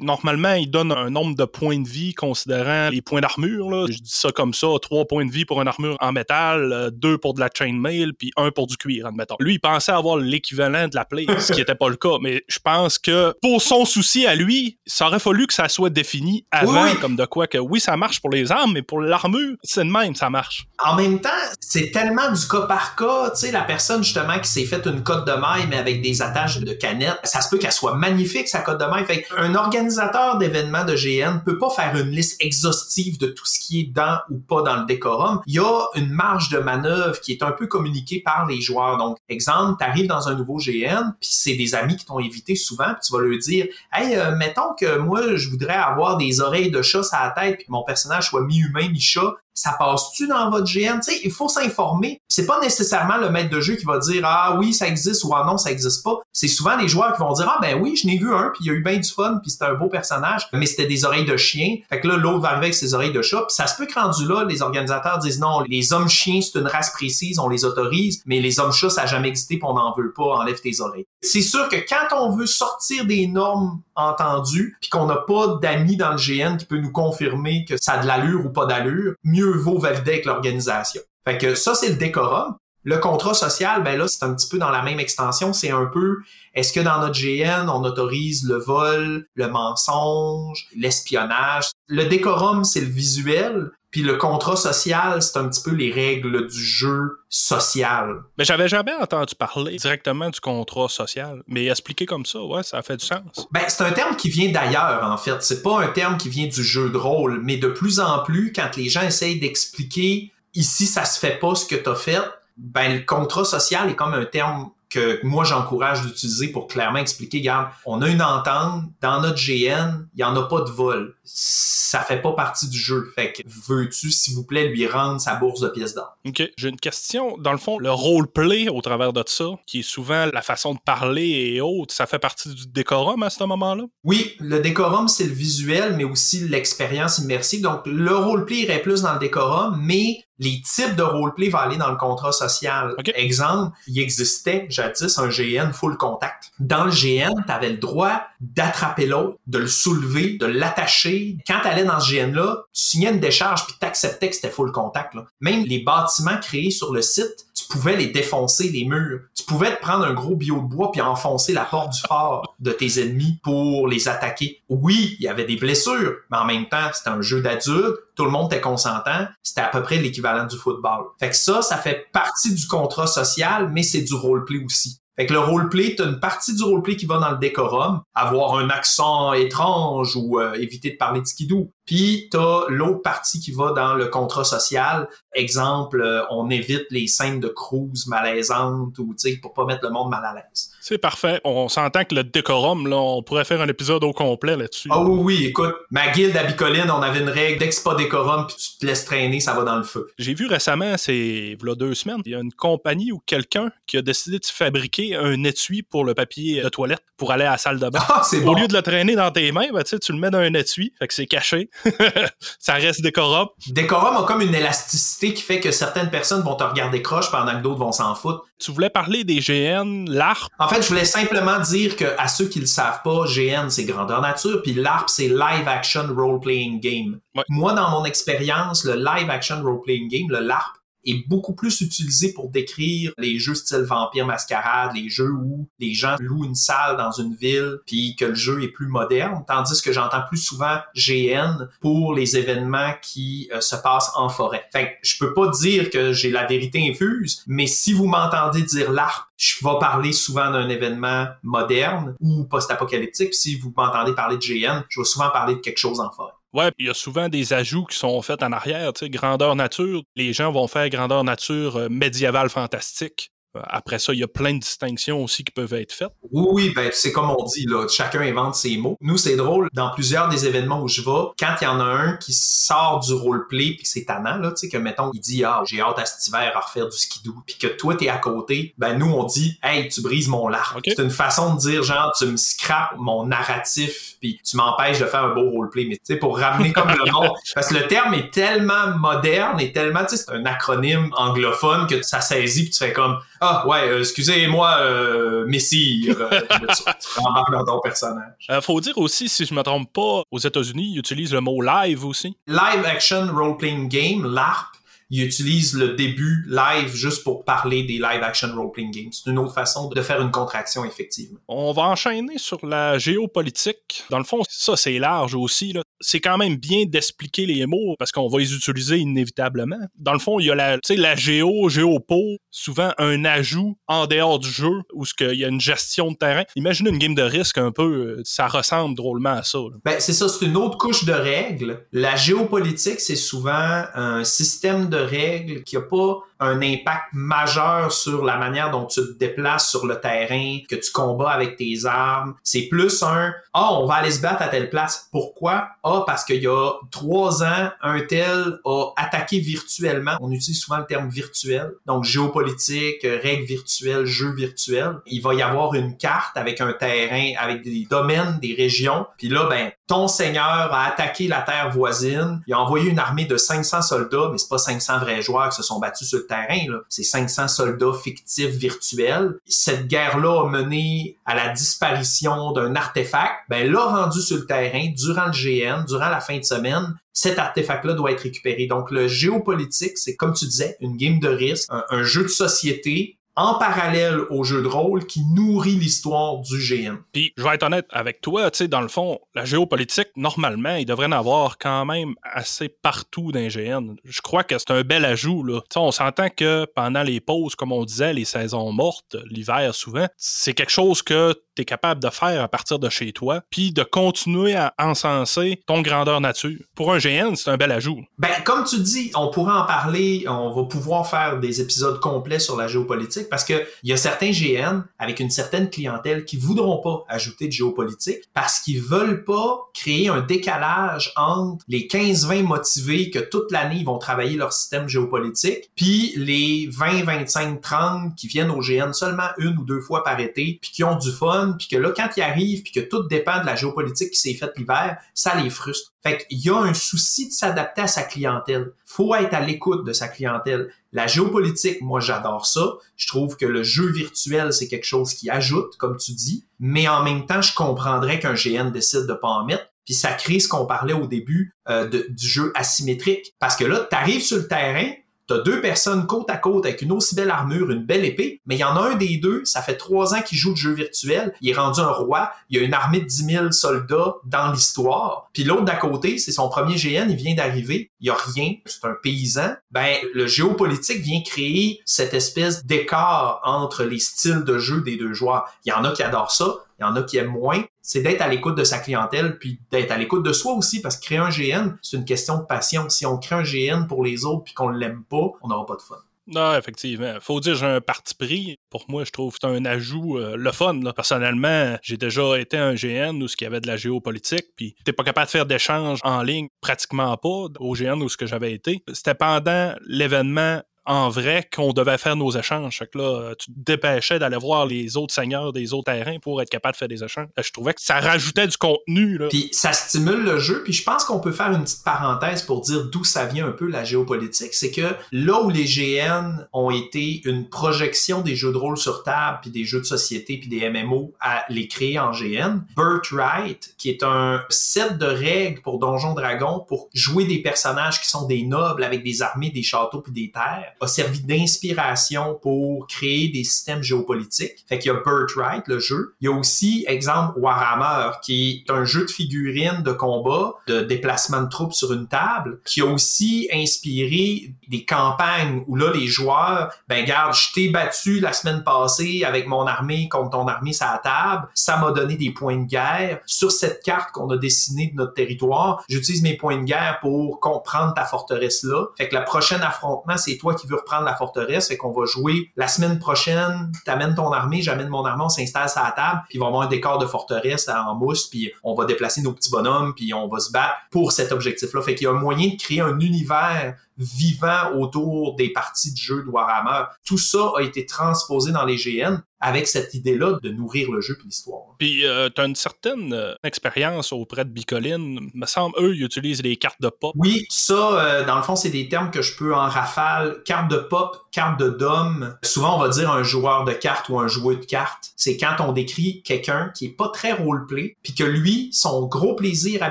[0.00, 3.86] normalement, il donne un nombre de points de vie considérant les points d'armure.
[3.86, 6.90] Je dis ça comme ça, trois points de vie pour une armure en métal, euh,
[6.90, 9.36] deux pour de la chainmail, puis un pour du cuir, admettons.
[9.40, 12.16] Lui, il pensait avoir l'équivalent de la play, ce qui n'était pas le cas.
[12.20, 15.90] Mais je pense que pour son souci à lui, ça aurait fallu que ça soit
[15.90, 19.56] défini avant, comme de quoi que oui, ça marche pour les armes, mais pour l'armure,
[19.62, 20.66] c'est de même, ça marche.
[20.78, 23.30] En même temps, c'est tellement du cas par cas.
[23.30, 26.22] Tu sais, la personne justement qui s'est fait une cote de maille, mais avec des
[26.22, 28.91] attaches de canettes, ça se peut qu'elle soit magnifique, sa cote de maille
[29.36, 33.80] un organisateur d'événements de GN peut pas faire une liste exhaustive de tout ce qui
[33.80, 35.40] est dans ou pas dans le décorum.
[35.46, 38.98] Il y a une marge de manœuvre qui est un peu communiquée par les joueurs.
[38.98, 42.54] Donc, exemple, tu arrives dans un nouveau GN, puis c'est des amis qui t'ont invité
[42.54, 46.40] souvent, puis tu vas leur dire Hey, euh, mettons que moi, je voudrais avoir des
[46.40, 49.34] oreilles de chat sur la tête, puis que mon personnage soit mi-humain, mi-chat.
[49.54, 51.00] Ça passe-tu dans votre GN?
[51.00, 52.20] Tu sais, il faut s'informer.
[52.28, 55.34] C'est pas nécessairement le maître de jeu qui va dire ah oui ça existe ou
[55.34, 56.20] ah non ça existe pas.
[56.32, 58.64] C'est souvent les joueurs qui vont dire ah ben oui je n'ai vu un puis
[58.64, 61.04] il y a eu bien du fun puis c'était un beau personnage mais c'était des
[61.04, 61.76] oreilles de chien.
[61.88, 63.44] Fait que là l'autre va arriver avec ses oreilles de chat.
[63.48, 66.66] Ça se peut que rendu là les organisateurs disent non les hommes chiens c'est une
[66.66, 69.74] race précise on les autorise mais les hommes chats ça n'a jamais existé puis on
[69.74, 71.06] n'en veut pas enlève tes oreilles.
[71.20, 75.96] C'est sûr que quand on veut sortir des normes entendues puis qu'on n'a pas d'amis
[75.96, 79.14] dans le GN qui peut nous confirmer que ça a de l'allure ou pas d'allure,
[79.24, 81.02] mieux vaut valider avec l'organisation.
[81.26, 82.56] Fait que ça, c'est le décorum.
[82.84, 85.52] Le contrat social, ben là, c'est un petit peu dans la même extension.
[85.52, 86.16] C'est un peu,
[86.54, 91.70] est-ce que dans notre GN, on autorise le vol, le mensonge, l'espionnage?
[91.86, 93.70] Le décorum, c'est le visuel.
[93.92, 98.22] Puis le contrat social, c'est un petit peu les règles du jeu social.
[98.38, 101.42] Mais j'avais jamais entendu parler directement du contrat social.
[101.46, 103.46] Mais expliquer comme ça, ouais, ça fait du sens.
[103.52, 105.42] Ben, c'est un terme qui vient d'ailleurs, en fait.
[105.42, 107.40] C'est pas un terme qui vient du jeu de rôle.
[107.42, 111.54] Mais de plus en plus, quand les gens essayent d'expliquer ici, ça se fait pas
[111.54, 112.22] ce que t'as fait,
[112.56, 117.38] ben, le contrat social est comme un terme que moi j'encourage d'utiliser pour clairement expliquer,
[117.38, 121.14] regarde, on a une entente, dans notre GN, il n'y en a pas de vol.
[121.24, 123.12] Ça fait pas partie du jeu.
[123.14, 126.16] Fait que veux-tu, s'il vous plaît, lui rendre sa bourse de pièces d'or?
[126.26, 126.42] OK.
[126.56, 127.36] J'ai une question.
[127.38, 130.80] Dans le fond, le roleplay au travers de ça, qui est souvent la façon de
[130.84, 133.84] parler et autres, ça fait partie du décorum à ce moment-là?
[134.04, 137.62] Oui, le décorum, c'est le visuel, mais aussi l'expérience immersive.
[137.62, 141.76] Donc, le roleplay irait plus dans le décorum, mais les types de roleplay vont aller
[141.76, 142.94] dans le contrat social.
[143.14, 146.50] Exemple, il existait jadis un GN full contact.
[146.58, 151.38] Dans le GN, tu avais le droit d'attraper l'autre, de le soulever, de l'attacher.
[151.46, 154.50] Quand tu allais dans ce GN-là, tu signais une décharge puis tu acceptais que c'était
[154.50, 155.14] full contact.
[155.40, 159.20] Même les bâtiments créés sur le site, tu pouvais les défoncer, les murs.
[159.34, 162.54] Tu pouvais te prendre un gros bio de bois puis enfoncer la porte du fort
[162.58, 164.62] de tes ennemis pour les attaquer.
[164.68, 168.24] Oui, il y avait des blessures, mais en même temps, c'était un jeu d'adulte, tout
[168.24, 171.04] le monde était consentant, c'était à peu près l'équivalent du football.
[171.18, 174.98] Fait que ça, ça fait partie du contrat social, mais c'est du roleplay aussi.
[175.16, 178.56] Fait que le roleplay, t'as une partie du roleplay qui va dans le décorum, avoir
[178.56, 181.70] un accent étrange ou euh, éviter de parler de skidoo.
[181.92, 185.08] Puis t'as l'autre partie qui va dans le contrat social.
[185.34, 189.84] Exemple, euh, on évite les scènes de cruise malaisantes ou tu sais pour pas mettre
[189.84, 190.70] le monde mal à l'aise.
[190.80, 191.42] C'est parfait.
[191.44, 194.88] On s'entend que le décorum, là, on pourrait faire un épisode au complet là-dessus.
[194.90, 197.84] Ah oui, oui, écoute, ma guilde à Bicoline, on avait une règle dès que c'est
[197.84, 200.08] pas décorum puis tu te laisses traîner, ça va dans le feu.
[200.18, 203.98] J'ai vu récemment, c'est a deux semaines, il y a une compagnie ou quelqu'un qui
[203.98, 207.58] a décidé de fabriquer un étui pour le papier de toilette pour aller à la
[207.58, 208.00] salle de bain.
[208.08, 208.52] Ah, c'est bon.
[208.52, 210.54] Au lieu de le traîner dans tes mains, ben, tu tu le mets dans un
[210.54, 211.70] étui, fait que c'est caché.
[212.58, 213.48] ça reste décorum.
[213.68, 217.52] Décorum a comme une élasticité qui fait que certaines personnes vont te regarder croche pendant
[217.52, 218.44] que d'autres vont s'en foutre.
[218.58, 220.50] Tu voulais parler des GN, l'ARP.
[220.58, 223.84] En fait, je voulais simplement dire que à ceux qui le savent pas, GN c'est
[223.84, 227.18] grandeur nature, puis l'ARP c'est live action role playing game.
[227.34, 227.44] Ouais.
[227.48, 231.80] Moi, dans mon expérience, le live action role playing game, le LARP, est beaucoup plus
[231.80, 236.54] utilisé pour décrire les jeux style Vampire Mascarade, les jeux où les gens louent une
[236.54, 240.38] salle dans une ville, puis que le jeu est plus moderne, tandis que j'entends plus
[240.38, 244.64] souvent GN pour les événements qui euh, se passent en forêt.
[244.72, 248.92] Fait je peux pas dire que j'ai la vérité infuse, mais si vous m'entendez dire
[248.92, 253.34] l'ARP, je vais parler souvent d'un événement moderne ou post-apocalyptique.
[253.34, 256.32] Si vous m'entendez parler de GN, je vais souvent parler de quelque chose en forêt.
[256.54, 259.54] Ouais, il y a souvent des ajouts qui sont faits en arrière, tu sais, grandeur
[259.56, 260.02] nature.
[260.16, 263.32] Les gens vont faire grandeur nature euh, médiévale fantastique.
[263.56, 266.12] Euh, Après ça, il y a plein de distinctions aussi qui peuvent être faites.
[266.30, 268.96] Oui, oui, ben c'est comme on dit, là, chacun invente ses mots.
[269.00, 271.84] Nous, c'est drôle, dans plusieurs des événements où je vais, quand il y en a
[271.84, 275.44] un qui sort du roleplay puis c'est tannant, là, tu sais, que mettons, il dit
[275.44, 278.18] Ah, j'ai hâte à cet hiver à refaire du skidoo, puis que toi t'es à
[278.18, 280.78] côté, ben nous on dit Hey, tu brises mon larme.
[280.78, 280.84] Ok.
[280.96, 285.06] C'est une façon de dire genre tu me scrapes mon narratif puis tu m'empêches de
[285.06, 285.84] faire un beau roleplay.
[285.88, 287.32] Mais tu sais, pour ramener comme le monde.
[287.54, 291.86] Parce que le terme est tellement moderne et tellement, tu sais, c'est un acronyme anglophone
[291.86, 296.16] que ça saisit puis tu fais comme Ah ouais, euh, excusez-moi, euh, messire.
[296.20, 296.40] Euh,
[297.50, 298.34] dans ton personnage.
[298.48, 301.60] Euh, faut dire aussi, si je me trompe pas, aux États-Unis, ils utilisent le mot
[301.60, 302.36] live aussi.
[302.46, 304.76] Live Action Role Playing Game, LARP,
[305.14, 309.12] il utilise le début live juste pour parler des live action role playing games.
[309.12, 311.38] C'est une autre façon de faire une contraction, effectivement.
[311.48, 314.04] On va enchaîner sur la géopolitique.
[314.08, 315.74] Dans le fond, ça, c'est large aussi.
[315.74, 315.82] là.
[316.00, 319.76] C'est quand même bien d'expliquer les mots parce qu'on va les utiliser inévitablement.
[319.98, 324.38] Dans le fond, il y a la, la géo, géopo, souvent un ajout en dehors
[324.38, 326.44] du jeu où ce qu'il y a une gestion de terrain.
[326.56, 329.58] Imaginez une game de risque un peu, euh, ça ressemble drôlement à ça.
[329.84, 331.86] Ben, c'est ça, c'est une autre couche de règles.
[331.92, 338.24] La géopolitique, c'est souvent un système de règles, qui a pas un impact majeur sur
[338.24, 342.34] la manière dont tu te déplaces sur le terrain, que tu combats avec tes armes.
[342.42, 345.08] C'est plus un Ah, oh, on va aller se battre à telle place.
[345.12, 345.68] Pourquoi?
[345.84, 350.16] Ah, parce qu'il y a trois ans, un tel a attaqué virtuellement.
[350.20, 351.70] On utilise souvent le terme virtuel.
[351.86, 354.96] Donc, géopolitique, règles virtuelles, jeux virtuels.
[355.06, 359.06] Il va y avoir une carte avec un terrain, avec des domaines, des régions.
[359.18, 362.42] Puis là, ben, ton seigneur a attaqué la terre voisine.
[362.46, 365.56] Il a envoyé une armée de 500 soldats, mais c'est pas 500 vrais joueurs qui
[365.56, 366.58] se sont battus sur le terrain.
[366.88, 369.38] C'est 500 soldats fictifs virtuels.
[369.46, 373.34] Cette guerre-là a mené à la disparition d'un artefact.
[373.48, 377.38] Ben là, rendu sur le terrain, durant le GN, durant la fin de semaine, cet
[377.38, 378.66] artefact-là doit être récupéré.
[378.66, 383.18] Donc, le géopolitique, c'est comme tu disais, une game de risque, un jeu de société
[383.36, 386.96] en parallèle au jeu de rôle qui nourrit l'histoire du GN.
[387.12, 390.74] Puis, je vais être honnête avec toi, tu sais, dans le fond, la géopolitique, normalement,
[390.76, 393.94] il devrait en avoir quand même assez partout les GN.
[394.04, 395.60] Je crois que c'est un bel ajout, là.
[395.62, 399.74] Tu sais, on s'entend que pendant les pauses, comme on disait, les saisons mortes, l'hiver
[399.74, 403.42] souvent, c'est quelque chose que tu es capable de faire à partir de chez toi,
[403.50, 406.58] puis de continuer à encenser ton grandeur nature.
[406.74, 408.00] Pour un GN, c'est un bel ajout.
[408.18, 412.38] Ben, comme tu dis, on pourrait en parler, on va pouvoir faire des épisodes complets
[412.38, 416.36] sur la géopolitique parce que il y a certains GN avec une certaine clientèle qui
[416.36, 422.42] voudront pas ajouter de géopolitique parce qu'ils veulent pas créer un décalage entre les 15-20
[422.42, 428.14] motivés que toute l'année ils vont travailler leur système géopolitique, puis les 20, 25, 30
[428.16, 431.10] qui viennent au GN seulement une ou deux fois par été, puis qui ont du
[431.10, 434.18] fun, puis que là quand ils arrivent, puis que tout dépend de la géopolitique qui
[434.18, 435.92] s'est faite l'hiver, ça les frustre.
[436.02, 438.72] Fait qu'il y a un souci de s'adapter à sa clientèle.
[438.84, 440.72] Faut être à l'écoute de sa clientèle.
[440.92, 442.74] La géopolitique, moi, j'adore ça.
[442.96, 446.44] Je trouve que le jeu virtuel, c'est quelque chose qui ajoute, comme tu dis.
[446.58, 449.68] Mais en même temps, je comprendrais qu'un GN décide de pas en mettre.
[449.84, 453.34] Puis ça crée ce qu'on parlait au début euh, du jeu asymétrique.
[453.38, 454.92] Parce que là, tu arrives sur le terrain,
[455.38, 458.60] Deux personnes côte à côte avec une aussi belle armure, une belle épée, mais il
[458.60, 461.34] y en a un des deux, ça fait trois ans qu'il joue le jeu virtuel,
[461.40, 464.52] il est rendu un roi, il y a une armée de 10 000 soldats dans
[464.52, 468.16] l'histoire, puis l'autre d'à côté, c'est son premier GN, il vient d'arriver, il y a
[468.34, 469.54] rien, c'est un paysan.
[469.70, 475.12] Ben, le géopolitique vient créer cette espèce d'écart entre les styles de jeu des deux
[475.12, 475.48] joueurs.
[475.64, 477.62] Il y en a qui adorent ça, il y en a qui aiment moins.
[477.80, 480.96] C'est d'être à l'écoute de sa clientèle, puis d'être à l'écoute de soi aussi, parce
[480.96, 482.88] que créer un GN, c'est une question de passion.
[482.88, 485.76] Si on crée un GN pour les autres puis qu'on l'aime pas, on n'aura pas
[485.76, 485.96] de fun.
[486.26, 487.14] Non, effectivement.
[487.20, 488.56] Faut dire j'ai un parti pris.
[488.70, 490.80] Pour moi, je trouve que c'est un ajout euh, le fun.
[490.94, 494.92] Personnellement, j'ai déjà été un GN où ce y avait de la géopolitique, puis t'es
[494.92, 498.52] pas capable de faire d'échanges en ligne, pratiquement pas au GN où ce que j'avais
[498.52, 498.82] été.
[498.92, 502.78] C'était pendant l'événement en vrai qu'on devait faire nos échanges.
[502.78, 506.42] Fait que là, tu te dépêchais d'aller voir les autres seigneurs des autres terrains pour
[506.42, 507.28] être capable de faire des échanges.
[507.36, 509.18] Je trouvais que ça rajoutait du contenu.
[509.18, 509.28] Là.
[509.28, 510.62] Puis ça stimule le jeu.
[510.64, 513.52] Puis je pense qu'on peut faire une petite parenthèse pour dire d'où ça vient un
[513.52, 514.54] peu la géopolitique.
[514.54, 519.02] C'est que là où les GN ont été une projection des jeux de rôle sur
[519.04, 523.74] table, puis des jeux de société, puis des MMO à les créer en GN, Birthright,
[523.78, 528.26] qui est un set de règles pour Donjon Dragon pour jouer des personnages qui sont
[528.26, 533.28] des nobles avec des armées, des châteaux puis des terres a servi d'inspiration pour créer
[533.28, 534.64] des systèmes géopolitiques.
[534.68, 536.14] Fait qu'il y a Birthright, le jeu.
[536.20, 540.80] Il y a aussi, exemple, Warhammer, qui est un jeu de figurines de combat, de
[540.80, 546.06] déplacement de troupes sur une table, qui a aussi inspiré des campagnes où là, les
[546.06, 550.72] joueurs, ben garde, je t'ai battu la semaine passée avec mon armée contre ton armée
[550.72, 553.20] sur la table, ça m'a donné des points de guerre.
[553.26, 557.40] Sur cette carte qu'on a dessinée de notre territoire, j'utilise mes points de guerre pour
[557.40, 558.86] comprendre ta forteresse là.
[558.96, 562.04] Fait que le prochain affrontement, c'est toi qui qui reprendre la forteresse, fait qu'on va
[562.06, 566.22] jouer la semaine prochaine, t'amènes ton armée, j'amène mon armée, on s'installe sur la table,
[566.28, 569.32] puis il va avoir un décor de forteresse en mousse, puis on va déplacer nos
[569.32, 571.82] petits bonhommes, puis on va se battre pour cet objectif-là.
[571.82, 575.98] Fait qu'il y a un moyen de créer un univers vivant autour des parties de
[575.98, 576.86] jeu de Warhammer.
[577.04, 581.18] Tout ça a été transposé dans les GN avec cette idée-là de nourrir le jeu
[581.20, 581.74] et l'histoire.
[581.78, 585.30] Puis, euh, tu as une certaine euh, expérience auprès de Bicoline.
[585.34, 587.12] Me semble, eux, ils utilisent les cartes de pop.
[587.16, 590.42] Oui, ça, euh, dans le fond, c'est des termes que je peux en rafale.
[590.44, 592.36] Carte de pop, carte de dom.
[592.44, 595.10] Souvent, on va dire un joueur de cartes ou un joueur de cartes.
[595.16, 599.34] C'est quand on décrit quelqu'un qui est pas très roleplay, puis que lui, son gros
[599.34, 599.90] plaisir à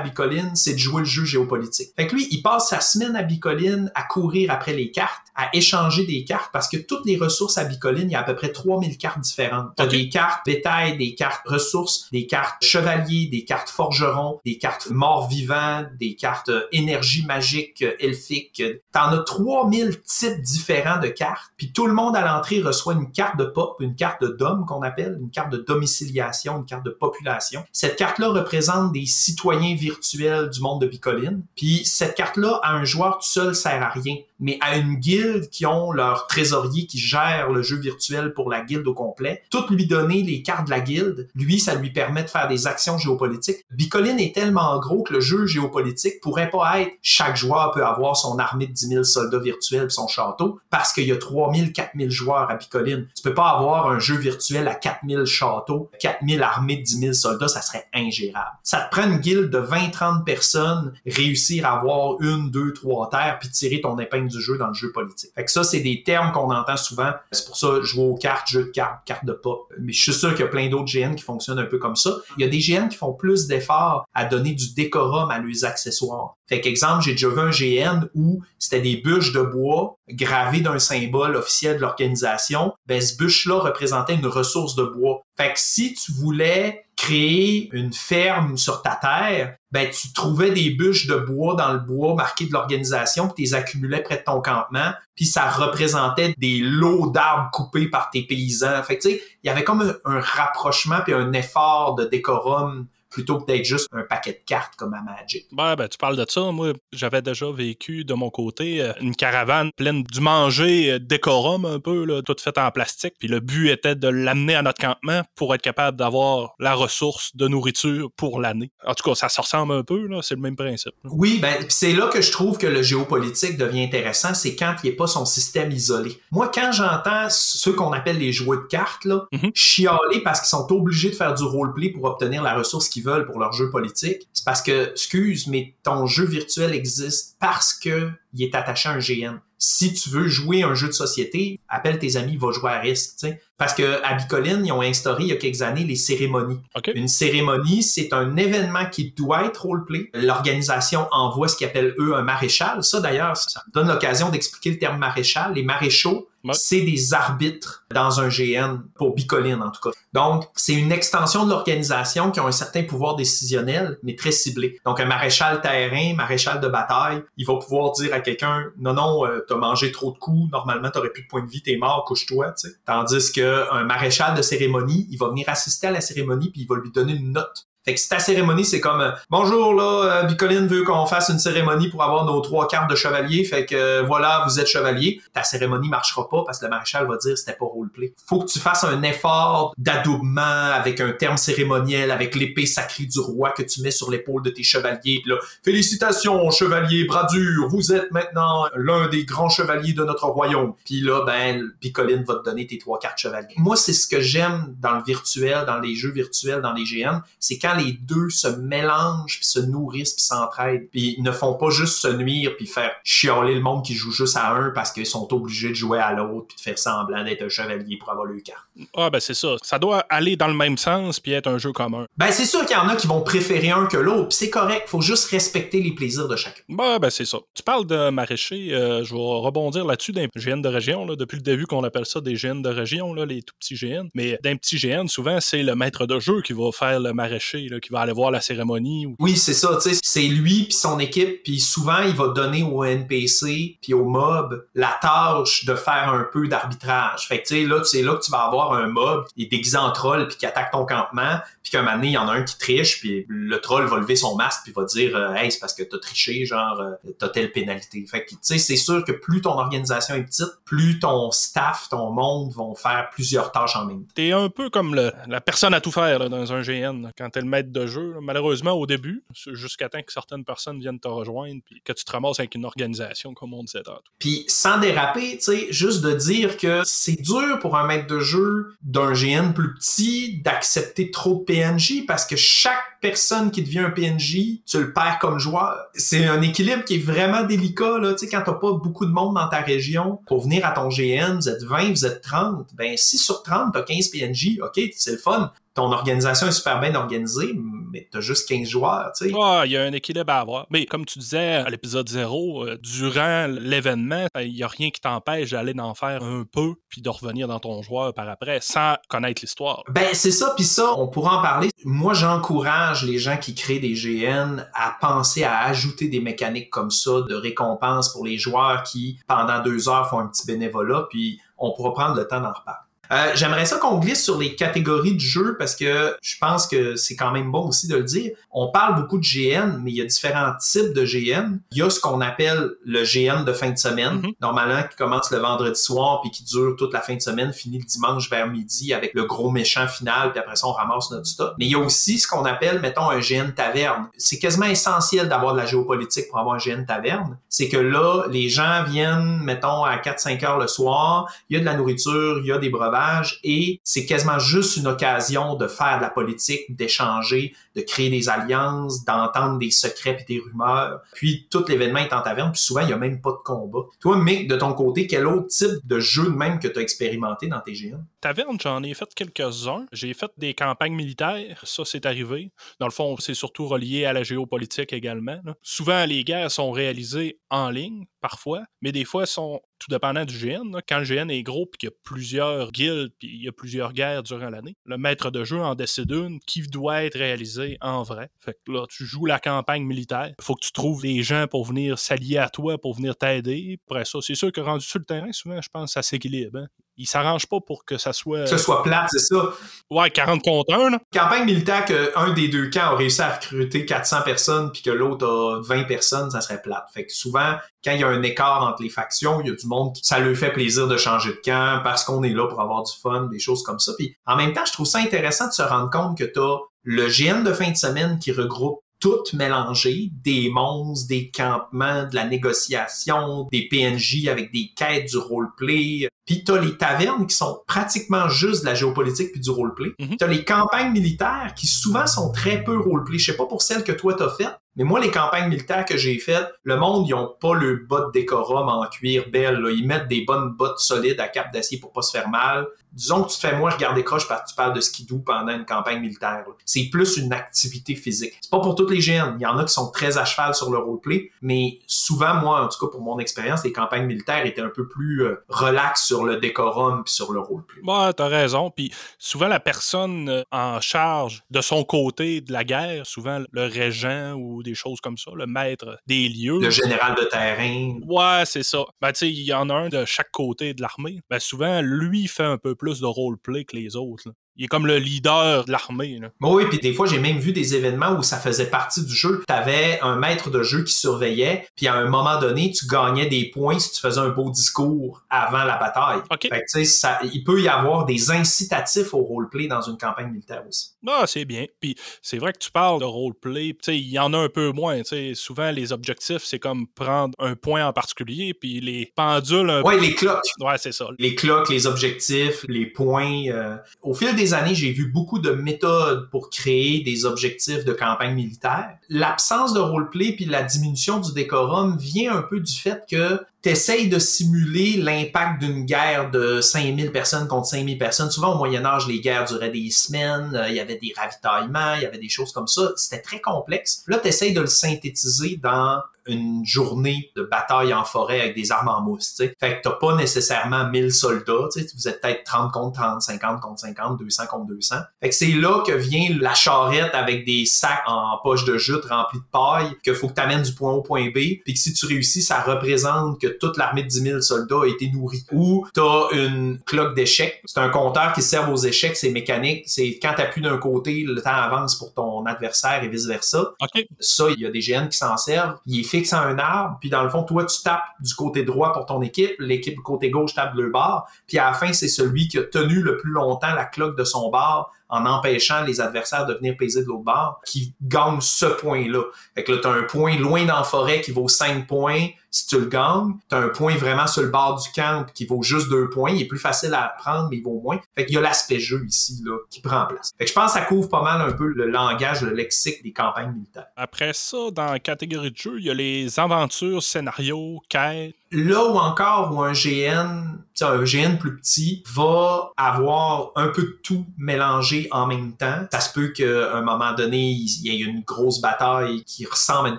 [0.00, 1.90] Bicoline, c'est de jouer le jeu géopolitique.
[1.96, 5.48] Fait que lui, il passe sa semaine à Bicoline à courir après les cartes, à
[5.54, 8.34] échanger des cartes, parce que toutes les ressources à Bicoline, il y a à peu
[8.34, 9.70] près 3000 cartes différentes.
[9.76, 14.90] T'as des cartes bétail, des cartes ressources, des cartes chevaliers, des cartes forgerons, des cartes
[14.90, 18.62] morts-vivants, des cartes euh, énergie magique, euh, elfique.
[18.92, 23.10] T'en as 3000 types différents de cartes, puis tout le monde à l'entrée reçoit une
[23.10, 26.84] carte de pop, une carte de dom qu'on appelle, une carte de domiciliation, une carte
[26.84, 27.64] de population.
[27.72, 32.84] Cette carte-là représente des citoyens virtuels du monde de Bicoline, puis cette carte-là, à un
[32.84, 34.16] joueur tout seul, sert à rien.
[34.42, 38.60] Mais à une guilde qui ont leur trésorier qui gère le jeu virtuel pour la
[38.60, 39.42] guilde au complet.
[39.50, 42.66] Tout lui donner les cartes de la guilde, lui, ça lui permet de faire des
[42.66, 43.64] actions géopolitiques.
[43.70, 48.16] Bicoline est tellement gros que le jeu géopolitique pourrait pas être chaque joueur peut avoir
[48.16, 51.68] son armée de 10 000 soldats virtuels son château parce qu'il y a 3 000,
[51.72, 53.06] 4 000 joueurs à Bicoline.
[53.14, 56.82] Tu peux pas avoir un jeu virtuel à 4 000 châteaux, 4 000 armées de
[56.82, 58.56] 10 000 soldats, ça serait ingérable.
[58.62, 63.38] Ça te prend une guilde de 20-30 personnes, réussir à avoir une, deux, trois terres,
[63.40, 65.30] puis tirer ton épingle du jeu dans le jeu politique.
[65.34, 67.12] Fait que ça, c'est des termes qu'on entend souvent.
[67.30, 69.72] C'est pour ça, jouer aux cartes, jeu de cartes, carte de pop.
[69.78, 71.96] Mais je suis sûr qu'il y a plein d'autres GN qui fonctionnent un peu comme
[71.96, 72.16] ça.
[72.36, 75.64] Il y a des GN qui font plus d'efforts à donner du décorum à leurs
[75.64, 76.36] accessoires.
[76.48, 80.78] Fait qu'exemple, j'ai déjà vu un GN où c'était des bûches de bois gravées d'un
[80.78, 82.72] symbole officiel de l'organisation.
[82.86, 85.22] Ben, ce bûche-là représentait une ressource de bois.
[85.36, 90.70] Fait que si tu voulais créer une ferme sur ta terre, ben tu trouvais des
[90.70, 94.22] bûches de bois dans le bois marqué de l'organisation, puis tu les accumulais près de
[94.22, 98.84] ton campement, puis ça représentait des lots d'arbres coupés par tes paysans.
[98.84, 102.86] Fait tu sais, il y avait comme un, un rapprochement puis un effort de décorum
[103.12, 105.46] plutôt que d'être juste un paquet de cartes comme à Magic.
[105.52, 106.40] Ouais, ben, tu parles de ça.
[106.50, 111.64] Moi, j'avais déjà vécu de mon côté euh, une caravane pleine du manger euh, décorum
[111.64, 113.14] un peu, là, tout fait en plastique.
[113.18, 117.36] Puis le but était de l'amener à notre campement pour être capable d'avoir la ressource
[117.36, 118.70] de nourriture pour l'année.
[118.86, 120.94] En tout cas, ça se ressemble un peu, là, c'est le même principe.
[121.04, 124.88] Oui, ben, c'est là que je trouve que le géopolitique devient intéressant, c'est quand il
[124.90, 126.18] n'y a pas son système isolé.
[126.30, 129.50] Moi, quand j'entends ceux qu'on appelle les joueurs de cartes, là, Mhm.
[129.54, 133.26] chialer parce qu'ils sont obligés de faire du roleplay pour obtenir la ressource qu'ils veulent
[133.26, 138.10] pour leur jeu politique, c'est parce que, excuse, mais ton jeu virtuel existe parce que
[138.32, 139.38] il est attaché à un GN.
[139.58, 143.12] Si tu veux jouer un jeu de société, appelle tes amis, va jouer à risque,
[143.12, 143.40] tu sais.
[143.58, 146.60] Parce que à Bicoline, ils ont instauré il y a quelques années les cérémonies.
[146.96, 150.10] Une cérémonie, c'est un événement qui doit être roleplay.
[150.14, 152.82] L'organisation envoie ce qu'ils appellent eux un maréchal.
[152.82, 155.54] Ça d'ailleurs, ça me donne l'occasion d'expliquer le terme maréchal.
[155.54, 159.96] Les maréchaux, C'est des arbitres dans un GN, pour Bicoline en tout cas.
[160.12, 164.80] Donc, c'est une extension de l'organisation qui a un certain pouvoir décisionnel, mais très ciblé.
[164.84, 169.26] Donc, un maréchal terrain, maréchal de bataille, il va pouvoir dire à quelqu'un, non, non,
[169.26, 172.04] euh, t'as mangé trop de coups, normalement t'aurais plus de points de vie, t'es mort,
[172.06, 172.74] couche-toi, tu sais.
[172.84, 176.66] Tandis que un maréchal de cérémonie, il va venir assister à la cérémonie puis il
[176.66, 177.66] va lui donner une note.
[177.84, 181.40] Fait que ta cérémonie, c'est comme euh, Bonjour là, euh, Bicoline veut qu'on fasse une
[181.40, 185.20] cérémonie pour avoir nos trois cartes de chevalier, fait que euh, voilà, vous êtes chevalier.
[185.32, 188.14] Ta cérémonie marchera pas parce que le maréchal va dire c'était pas roleplay.
[188.26, 193.18] Faut que tu fasses un effort d'adoubement avec un terme cérémoniel, avec l'épée sacrée du
[193.18, 195.20] roi que tu mets sur l'épaule de tes chevaliers.
[195.22, 200.26] Puis là, félicitations, chevalier bras dur, vous êtes maintenant l'un des grands chevaliers de notre
[200.26, 200.74] royaume.
[200.84, 203.54] Puis là, ben, Bicoline va te donner tes trois cartes chevalier.
[203.56, 207.22] Moi, c'est ce que j'aime dans le virtuel, dans les jeux virtuels, dans les GN,
[207.40, 211.54] c'est quand les deux se mélangent, puis se nourrissent, puis s'entraident, puis ils ne font
[211.54, 214.92] pas juste se nuire, puis faire chialer le monde qui joue juste à un parce
[214.92, 218.10] qu'ils sont obligés de jouer à l'autre, puis de faire semblant d'être un chevalier pour
[218.10, 218.66] avoir le carte.
[218.96, 219.56] Ah, ben c'est ça.
[219.62, 222.06] Ça doit aller dans le même sens puis être un jeu commun.
[222.16, 224.50] Ben, c'est sûr qu'il y en a qui vont préférer un que l'autre, puis c'est
[224.50, 226.62] correct, faut juste respecter les plaisirs de chacun.
[226.68, 227.38] Ben, ben c'est ça.
[227.54, 231.06] Tu parles de maraîcher, euh, je vais rebondir là-dessus d'un GN de région.
[231.06, 233.74] Là, depuis le début qu'on appelle ça des GN de région, là, les tout petits
[233.74, 234.08] GN.
[234.14, 237.61] Mais d'un petit GN, souvent, c'est le maître de jeu qui va faire le maraîcher,
[237.68, 239.06] là, qui va aller voir la cérémonie.
[239.06, 239.16] Ou...
[239.18, 243.78] Oui, c'est ça, c'est lui puis son équipe, puis souvent il va donner au NPC
[243.82, 247.26] puis au mob la tâche de faire un peu d'arbitrage.
[247.28, 249.46] Fait que tu sais là, c'est là que tu vas avoir un mob qui est
[249.46, 252.28] déguisé en troll puis qui attaque ton campement, puis qu'un moment donné, il y en
[252.28, 255.34] a un qui triche, puis le troll va lever son masque puis va dire euh,
[255.34, 258.58] "Hey, c'est parce que t'as triché, genre euh, t'as telle pénalité." Fait que tu sais,
[258.58, 263.08] c'est sûr que plus ton organisation est petite, plus ton staff, ton monde vont faire
[263.12, 264.12] plusieurs tâches en même temps.
[264.14, 267.10] T'es un peu comme le- la personne à tout faire là, dans un GN.
[267.16, 270.98] Quand t'es le maître de jeu, malheureusement, au début, jusqu'à temps que certaines personnes viennent
[270.98, 274.02] te rejoindre puis que tu te ramasses avec une organisation, comme on disait tantôt.
[274.18, 278.20] Puis sans déraper, tu sais, juste de dire que c'est dur pour un maître de
[278.20, 283.80] jeu d'un GN plus petit d'accepter trop de PNJ parce que chaque personne qui devient
[283.80, 285.76] un PNJ, tu le perds comme joueur.
[285.92, 289.10] C'est un équilibre qui est vraiment délicat, là, tu sais, quand t'as pas beaucoup de
[289.10, 292.68] monde dans ta région, pour venir à ton GN, vous êtes 20, vous êtes 30,
[292.74, 295.52] ben si sur 30, t'as 15 PNJ, ok, c'est le fun.
[295.74, 297.58] Ton organisation est super bien organisée,
[297.92, 299.34] mais t'as juste 15 joueurs, tu sais.
[299.38, 300.66] Ah, il y a un équilibre à avoir.
[300.70, 304.90] Mais comme tu disais à l'épisode 0, euh, durant l'événement, euh, il n'y a rien
[304.90, 308.60] qui t'empêche d'aller en faire un peu puis de revenir dans ton joueur par après
[308.60, 309.82] sans connaître l'histoire.
[309.90, 311.70] Ben c'est ça, puis ça, on pourra en parler.
[311.84, 316.90] Moi, j'encourage les gens qui créent des GN à penser à ajouter des mécaniques comme
[316.90, 321.40] ça de récompense pour les joueurs qui, pendant deux heures, font un petit bénévolat, puis
[321.58, 322.91] on pourra prendre le temps d'en reparler.
[323.12, 326.96] Euh, J'aimerais ça qu'on glisse sur les catégories de jeux parce que je pense que
[326.96, 328.30] c'est quand même bon aussi de le dire.
[328.50, 331.58] On parle beaucoup de GN, mais il y a différents types de GN.
[331.72, 334.32] Il y a ce qu'on appelle le GN de fin de semaine, Mhm.
[334.40, 337.78] normalement qui commence le vendredi soir puis qui dure toute la fin de semaine, finit
[337.78, 341.26] le dimanche vers midi avec le gros méchant final, puis après ça on ramasse notre
[341.26, 341.54] stock.
[341.58, 344.08] Mais il y a aussi ce qu'on appelle, mettons, un GN taverne.
[344.16, 347.36] C'est quasiment essentiel d'avoir de la géopolitique pour avoir un GN taverne.
[347.48, 351.60] C'est que là, les gens viennent, mettons, à 4-5 heures le soir, il y a
[351.60, 353.01] de la nourriture, il y a des breuvages,
[353.42, 358.28] et c'est quasiment juste une occasion de faire de la politique, d'échanger, de créer des
[358.28, 361.00] alliances, d'entendre des secrets et des rumeurs.
[361.14, 363.86] Puis tout l'événement est en taverne, puis souvent il y a même pas de combat.
[364.00, 366.82] Toi, Mick, de ton côté, quel autre type de jeu de même que tu as
[366.82, 368.04] expérimenté dans tes GN?
[368.20, 369.86] Taverne, j'en ai fait quelques-uns.
[369.92, 372.52] J'ai fait des campagnes militaires, ça c'est arrivé.
[372.78, 375.40] Dans le fond, c'est surtout relié à la géopolitique également.
[375.62, 380.38] Souvent, les guerres sont réalisées en ligne, parfois, mais des fois, sont tout dépendant du
[380.38, 380.80] GN.
[380.88, 383.52] Quand le GN est gros puis qu'il y a plusieurs guildes puis il y a
[383.52, 387.61] plusieurs guerres durant l'année, le maître de jeu en décide une qui doit être réalisée
[387.80, 388.30] en vrai.
[388.38, 390.32] Fait que là, tu joues la campagne militaire.
[390.38, 393.78] Il faut que tu trouves des gens pour venir s'allier à toi, pour venir t'aider.
[393.88, 396.58] Après ça, c'est sûr que rendu sur le terrain, souvent, je pense, ça s'équilibre.
[396.58, 396.66] Hein.
[396.96, 398.44] Ils s'arrangent pas pour que ça soit.
[398.44, 399.50] Que ce soit plate, c'est ça.
[399.90, 400.98] Ouais, 40 contre 1, là.
[401.12, 404.90] Campagne militaire que un des deux camps a réussi à recruter 400 personnes puis que
[404.90, 406.86] l'autre a 20 personnes, ça serait plate.
[406.92, 409.54] Fait que souvent, quand il y a un écart entre les factions, il y a
[409.54, 412.46] du monde qui ça lui fait plaisir de changer de camp parce qu'on est là
[412.46, 413.92] pour avoir du fun, des choses comme ça.
[413.96, 416.58] Puis en même temps, je trouve ça intéressant de se rendre compte que tu as
[416.84, 422.14] le GN de fin de semaine qui regroupe tout mélangé, des monstres, des campements, de
[422.14, 426.08] la négociation, des PNJ avec des quêtes, du roleplay.
[426.24, 429.90] Puis t'as les tavernes qui sont pratiquement juste de la géopolitique puis du roleplay.
[429.98, 430.16] Mhm.
[430.18, 433.18] T'as les campagnes militaires qui souvent sont très peu roleplay.
[433.18, 435.96] Je sais pas pour celles que toi t'as faites, mais moi les campagnes militaires que
[435.96, 439.56] j'ai faites, le monde ils ont pas le bas de décorum en cuir belle.
[439.56, 439.70] là.
[439.72, 442.68] Ils mettent des bonnes bottes solides à cap d'acier pour pas se faire mal.
[442.92, 445.52] Disons que tu te fais moins regarder croche parce que tu parles de skidoo pendant
[445.52, 446.44] une campagne militaire.
[446.64, 448.34] C'est plus une activité physique.
[448.40, 449.36] C'est pas pour toutes les GN.
[449.38, 452.64] Il y en a qui sont très à cheval sur le roleplay, mais souvent, moi,
[452.64, 456.04] en tout cas pour mon expérience, les campagnes militaires étaient un peu plus euh, relax
[456.04, 457.82] sur le décorum puis sur le roleplay.
[457.82, 458.70] Ouais, t'as raison.
[458.70, 463.66] Puis souvent, la personne euh, en charge de son côté de la guerre, souvent le
[463.66, 466.58] régent ou des choses comme ça, le maître des lieux.
[466.60, 467.98] Le général de terrain.
[468.06, 468.84] Ouais, c'est ça.
[469.00, 471.20] Ben, tu sais, il y en a un de chaque côté de l'armée.
[471.30, 474.28] Ben, souvent, lui fait un peu plus de roleplay que les autres.
[474.28, 474.34] là.
[474.56, 476.20] Il est comme le leader de l'armée.
[476.40, 479.42] Oui, puis des fois, j'ai même vu des événements où ça faisait partie du jeu.
[479.48, 483.26] Tu avais un maître de jeu qui surveillait, puis à un moment donné, tu gagnais
[483.26, 486.20] des points si tu faisais un beau discours avant la bataille.
[486.30, 486.48] OK.
[486.48, 490.62] Fait que, ça- il peut y avoir des incitatifs au roleplay dans une campagne militaire
[490.68, 490.90] aussi.
[491.06, 491.66] Ah, c'est bien.
[491.80, 493.74] Puis c'est vrai que tu parles de roleplay.
[493.88, 495.00] Il y en a un peu moins.
[495.34, 500.14] Souvent, les objectifs, c'est comme prendre un point en particulier, puis les pendules Ouais, les
[500.14, 500.42] cloques.
[500.60, 501.08] Ouais, c'est ça.
[501.18, 503.46] les cloques, les objectifs, les points.
[503.48, 507.92] euh, Au fil des années, j'ai vu beaucoup de méthodes pour créer des objectifs de
[507.92, 508.96] campagne militaire.
[509.08, 514.08] L'absence de roleplay puis la diminution du décorum vient un peu du fait que t'essayes
[514.08, 518.30] de simuler l'impact d'une guerre de 5000 personnes contre 5000 personnes.
[518.30, 521.94] Souvent, au Moyen Âge, les guerres duraient des semaines, euh, il y avait des ravitaillements,
[521.94, 522.90] il y avait des choses comme ça.
[522.96, 524.02] C'était très complexe.
[524.08, 528.88] Là, t'essayes de le synthétiser dans une journée de bataille en forêt avec des armes
[528.88, 529.56] en mousse, tu sais.
[529.58, 531.86] Fait que t'as pas nécessairement 1000 soldats, tu sais.
[531.94, 534.96] Vous êtes peut-être 30 contre 30, 50 contre 50, 200 contre 200.
[535.20, 539.04] Fait que c'est là que vient la charrette avec des sacs en poche de jute
[539.04, 541.78] remplis de paille, que faut que t'amènes du point A au point B, puis que
[541.78, 545.44] si tu réussis, ça représente que toute l'armée de 10 000 soldats a été nourrie.
[545.52, 547.62] Ou t'as une cloque d'échecs.
[547.64, 549.84] C'est un compteur qui sert aux échecs, c'est mécanique.
[549.86, 553.72] C'est quand t'appuies d'un côté, le temps avance pour ton adversaire et vice-versa.
[553.80, 554.06] OK.
[554.20, 555.78] Ça, il y a des GN qui s'en servent.
[555.86, 558.92] Il est fixe un arbre, puis dans le fond, toi, tu tapes du côté droit
[558.92, 562.08] pour ton équipe, l'équipe du côté gauche tape le bar, puis à la fin, c'est
[562.08, 566.00] celui qui a tenu le plus longtemps la cloque de son bar en empêchant les
[566.00, 569.22] adversaires de venir peser de l'autre bar, qui gagne ce point-là.
[569.54, 572.66] Fait que là, t'as un point loin dans la forêt qui vaut 5 points si
[572.66, 573.34] tu le gagnes.
[573.48, 576.30] T'as un point vraiment sur le bord du camp qui vaut juste 2 points.
[576.30, 578.00] Il est plus facile à prendre, mais il vaut moins.
[578.16, 580.32] Fait qu'il y a l'aspect jeu ici, là, qui prend place.
[580.38, 583.02] Fait que je pense que ça couvre pas mal un peu le langage, le lexique
[583.02, 583.88] des campagnes militaires.
[583.96, 588.34] Après ça, dans la catégorie de jeu, il y a les aventures, scénarios, quêtes.
[588.52, 593.98] Là où encore où un GN, un GN plus petit, va avoir un peu de
[594.02, 595.86] tout mélangé en même temps.
[595.90, 599.88] Ça se peut qu'à un moment donné, il y ait une grosse bataille qui ressemble
[599.88, 599.98] à une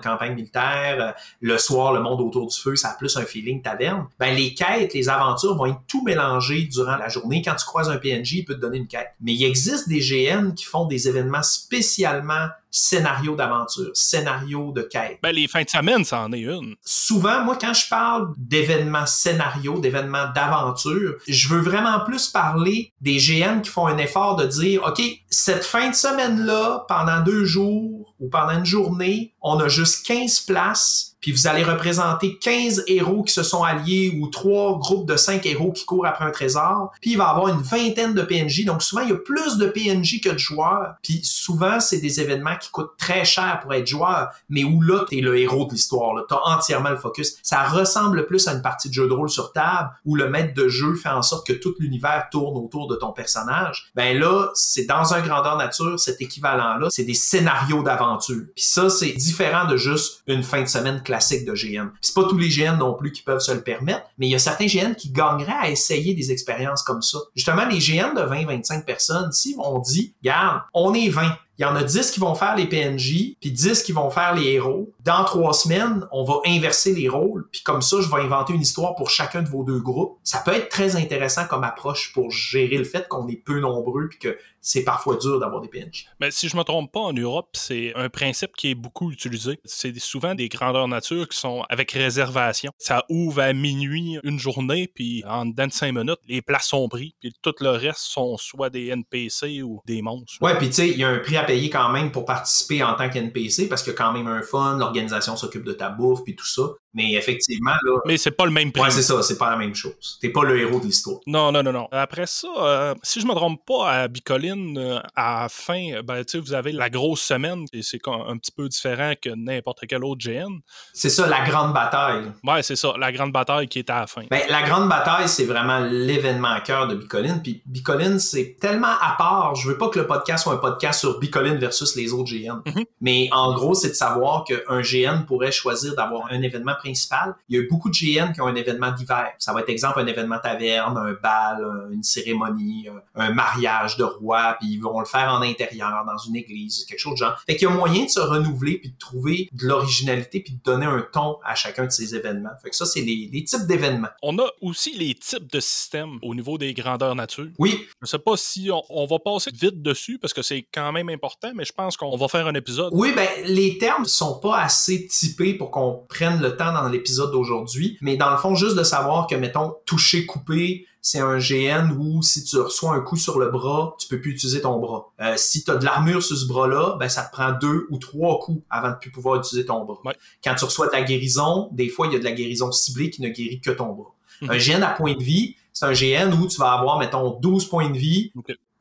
[0.00, 1.14] campagne militaire.
[1.40, 4.06] Le soir, le monde autour du feu, ça a plus un feeling taverne.
[4.18, 7.42] Ben, les quêtes, les aventures vont être tout mélangées durant la journée.
[7.42, 9.14] Quand tu croises un PNJ, il peut te donner une quête.
[9.20, 15.18] Mais il existe des GN qui font des événements spécialement scénario d'aventure, scénario de quête.
[15.22, 16.74] Ben, les fins de semaine, ça en est une.
[16.84, 23.18] Souvent, moi, quand je parle d'événements scénario, d'événements d'aventure, je veux vraiment plus parler des
[23.18, 28.13] GN qui font un effort de dire, OK, cette fin de semaine-là, pendant deux jours
[28.24, 33.22] ou pendant une journée, on a juste 15 places puis vous allez représenter 15 héros
[33.22, 36.92] qui se sont alliés ou trois groupes de 5 héros qui courent après un trésor.
[37.00, 38.66] Puis il va y avoir une vingtaine de PNJ.
[38.66, 40.96] Donc souvent, il y a plus de PNJ que de joueurs.
[41.02, 45.06] Puis souvent, c'est des événements qui coûtent très cher pour être joueur, mais où là,
[45.08, 46.12] t'es le héros de l'histoire.
[46.28, 47.38] T'as entièrement le focus.
[47.42, 50.52] Ça ressemble plus à une partie de jeu de rôle sur table où le maître
[50.52, 53.90] de jeu fait en sorte que tout l'univers tourne autour de ton personnage.
[53.94, 57.82] Ben là, c'est dans un grandeur nature, cet équivalent-là, c'est des scénarios
[58.14, 58.44] d'aventure.
[58.54, 61.90] Puis ça, c'est différent de juste une fin de semaine classique classique de GN.
[62.00, 64.34] C'est pas tous les GN non plus qui peuvent se le permettre, mais il y
[64.34, 67.18] a certains GN qui gagneraient à essayer des expériences comme ça.
[67.36, 71.64] Justement, les GN de 20-25 personnes, si on dit, regarde, on est 20, il y
[71.64, 74.92] en a 10 qui vont faire les PNJ, puis 10 qui vont faire les héros.
[75.04, 78.62] Dans trois semaines, on va inverser les rôles, puis comme ça, je vais inventer une
[78.62, 80.18] histoire pour chacun de vos deux groupes.
[80.24, 84.08] Ça peut être très intéressant comme approche pour gérer le fait qu'on est peu nombreux,
[84.08, 86.06] puis que c'est parfois dur d'avoir des PNJ.
[86.20, 89.60] Mais si je me trompe pas, en Europe, c'est un principe qui est beaucoup utilisé.
[89.64, 92.72] C'est souvent des grandeurs nature qui sont avec réservation.
[92.78, 96.88] Ça ouvre à minuit une journée, puis en dedans de cinq minutes, les places sont
[96.88, 100.38] prises, puis tout le reste sont soit des NPC ou des monstres.
[100.40, 102.82] Ouais, puis tu sais, il y a un prix à payer quand même pour participer
[102.82, 105.90] en tant qu'NPC parce qu'il y a quand même un fun, l'organisation s'occupe de ta
[105.90, 106.62] bouffe puis tout ça.
[106.94, 107.98] Mais effectivement, là.
[108.06, 108.82] Mais c'est pas le même prix.
[108.82, 110.18] Ouais, c'est ça, c'est pas la même chose.
[110.20, 111.18] T'es pas le héros de l'histoire.
[111.26, 111.88] Non, non, non, non.
[111.90, 116.24] Après ça, euh, si je me trompe pas, à Bicoline, euh, à la fin, ben,
[116.24, 119.80] tu sais, vous avez la grosse semaine, et c'est un petit peu différent que n'importe
[119.88, 120.60] quel autre GN.
[120.92, 122.24] C'est ça, la grande bataille.
[122.44, 124.22] Ouais, c'est ça, la grande bataille qui est à la fin.
[124.30, 127.40] Ben, la grande bataille, c'est vraiment l'événement à cœur de Bicoline.
[127.42, 129.54] Puis Bicoline, c'est tellement à part.
[129.54, 132.62] Je veux pas que le podcast soit un podcast sur Bicoline versus les autres GN.
[132.66, 132.84] Mhm.
[133.00, 137.34] Mais en gros, c'est de savoir qu'un GN pourrait choisir d'avoir un événement principal.
[137.48, 139.32] Il y a beaucoup de GN qui ont un événement d'hiver.
[139.38, 144.56] Ça va être exemple un événement taverne, un bal, une cérémonie, un mariage de roi,
[144.60, 147.38] puis ils vont le faire en intérieur, dans une église, quelque chose de genre.
[147.46, 150.62] Fait qu'il y a moyen de se renouveler puis de trouver de l'originalité puis de
[150.62, 152.50] donner un ton à chacun de ces événements.
[152.62, 154.08] Fait que ça, c'est les, les types d'événements.
[154.22, 157.48] On a aussi les types de systèmes au niveau des grandeurs nature.
[157.58, 157.86] Oui.
[158.02, 161.08] Je sais pas si on, on va passer vite dessus parce que c'est quand même
[161.08, 162.90] important, mais je pense qu'on va faire un épisode.
[162.92, 167.32] Oui, ben les termes sont pas assez typés pour qu'on prenne le temps dans l'épisode
[167.32, 171.94] d'aujourd'hui, mais dans le fond, juste de savoir que, mettons, toucher, couper, c'est un GN
[171.98, 175.12] où si tu reçois un coup sur le bras, tu peux plus utiliser ton bras.
[175.20, 177.98] Euh, si tu as de l'armure sur ce bras-là, ben ça te prend deux ou
[177.98, 179.98] trois coups avant de plus pouvoir utiliser ton bras.
[180.06, 180.14] Ouais.
[180.42, 183.10] Quand tu reçois de la guérison, des fois, il y a de la guérison ciblée
[183.10, 184.14] qui ne guérit que ton bras.
[184.40, 184.50] Mhm.
[184.50, 187.66] Un GN à point de vie, c'est un GN où tu vas avoir, mettons, 12
[187.66, 188.32] points de vie.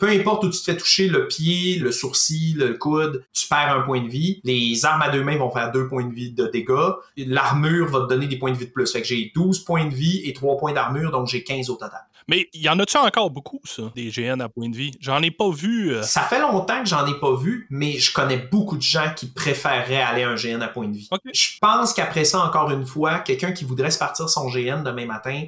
[0.04, 3.78] Peu importe où tu te fais toucher, le pied, le sourcil, le coude, tu perds
[3.78, 4.42] un point de vie.
[4.44, 6.92] Les armes à deux mains vont faire deux points de vie de dégâts.
[7.16, 8.92] L'armure va te donner des points de vie de plus.
[8.92, 11.76] Fait que j'ai 12 points de vie et 3 points d'armure, donc j'ai 15 au
[11.76, 12.02] total.
[12.28, 14.92] Mais y en a-tu encore beaucoup, ça, des GN à point de vie?
[15.00, 15.94] J'en ai pas vu.
[15.94, 19.14] euh, Ça fait longtemps que j'en ai pas vu, mais je connais beaucoup de gens
[19.16, 21.08] qui préféreraient aller à un GN à point de vie.
[21.34, 25.06] Je pense qu'après ça, encore une fois, quelqu'un qui voudrait se partir son GN demain
[25.06, 25.44] matin,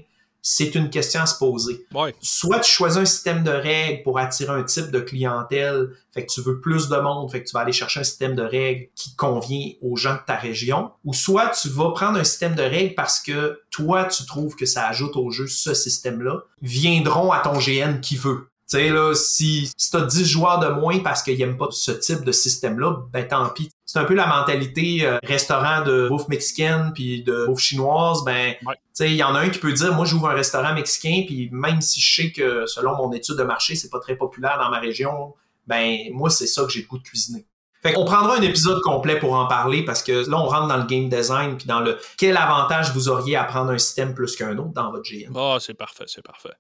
[0.48, 1.88] c'est une question à se poser.
[1.91, 2.14] Ouais.
[2.22, 6.32] Soit tu choisis un système de règles pour attirer un type de clientèle, fait que
[6.32, 8.89] tu veux plus de monde, fait que tu vas aller chercher un système de règles
[8.93, 12.62] qui convient aux gens de ta région, ou soit tu vas prendre un système de
[12.62, 17.39] règles parce que toi, tu trouves que ça ajoute au jeu ce système-là, viendront à
[17.39, 18.48] ton GN qui veut.
[18.68, 21.91] Tu sais, là, si, si t'as 10 joueurs de moins parce qu'ils aiment pas ce
[21.91, 23.70] type de système-là, ben tant pis.
[23.86, 28.24] C'est un peu la mentalité euh, restaurant de bouffe mexicaine puis de bouffe chinoise.
[28.26, 28.74] Ben, Ouais.
[28.76, 31.24] tu sais, il y en a un qui peut dire, moi, j'ouvre un restaurant mexicain,
[31.28, 34.57] puis même si je sais que, selon mon étude de marché, c'est pas très populaire
[34.57, 35.36] dans ma région,
[35.68, 37.45] ben, moi, c'est ça que j'ai le goût de cuisiner.
[37.86, 40.78] Fait qu'on prendra un épisode complet pour en parler parce que là, on rentre dans
[40.78, 44.36] le game design puis dans le quel avantage vous auriez à prendre un système plus
[44.36, 45.32] qu'un autre dans votre GN.
[45.36, 46.54] Ah, c'est parfait, c'est parfait.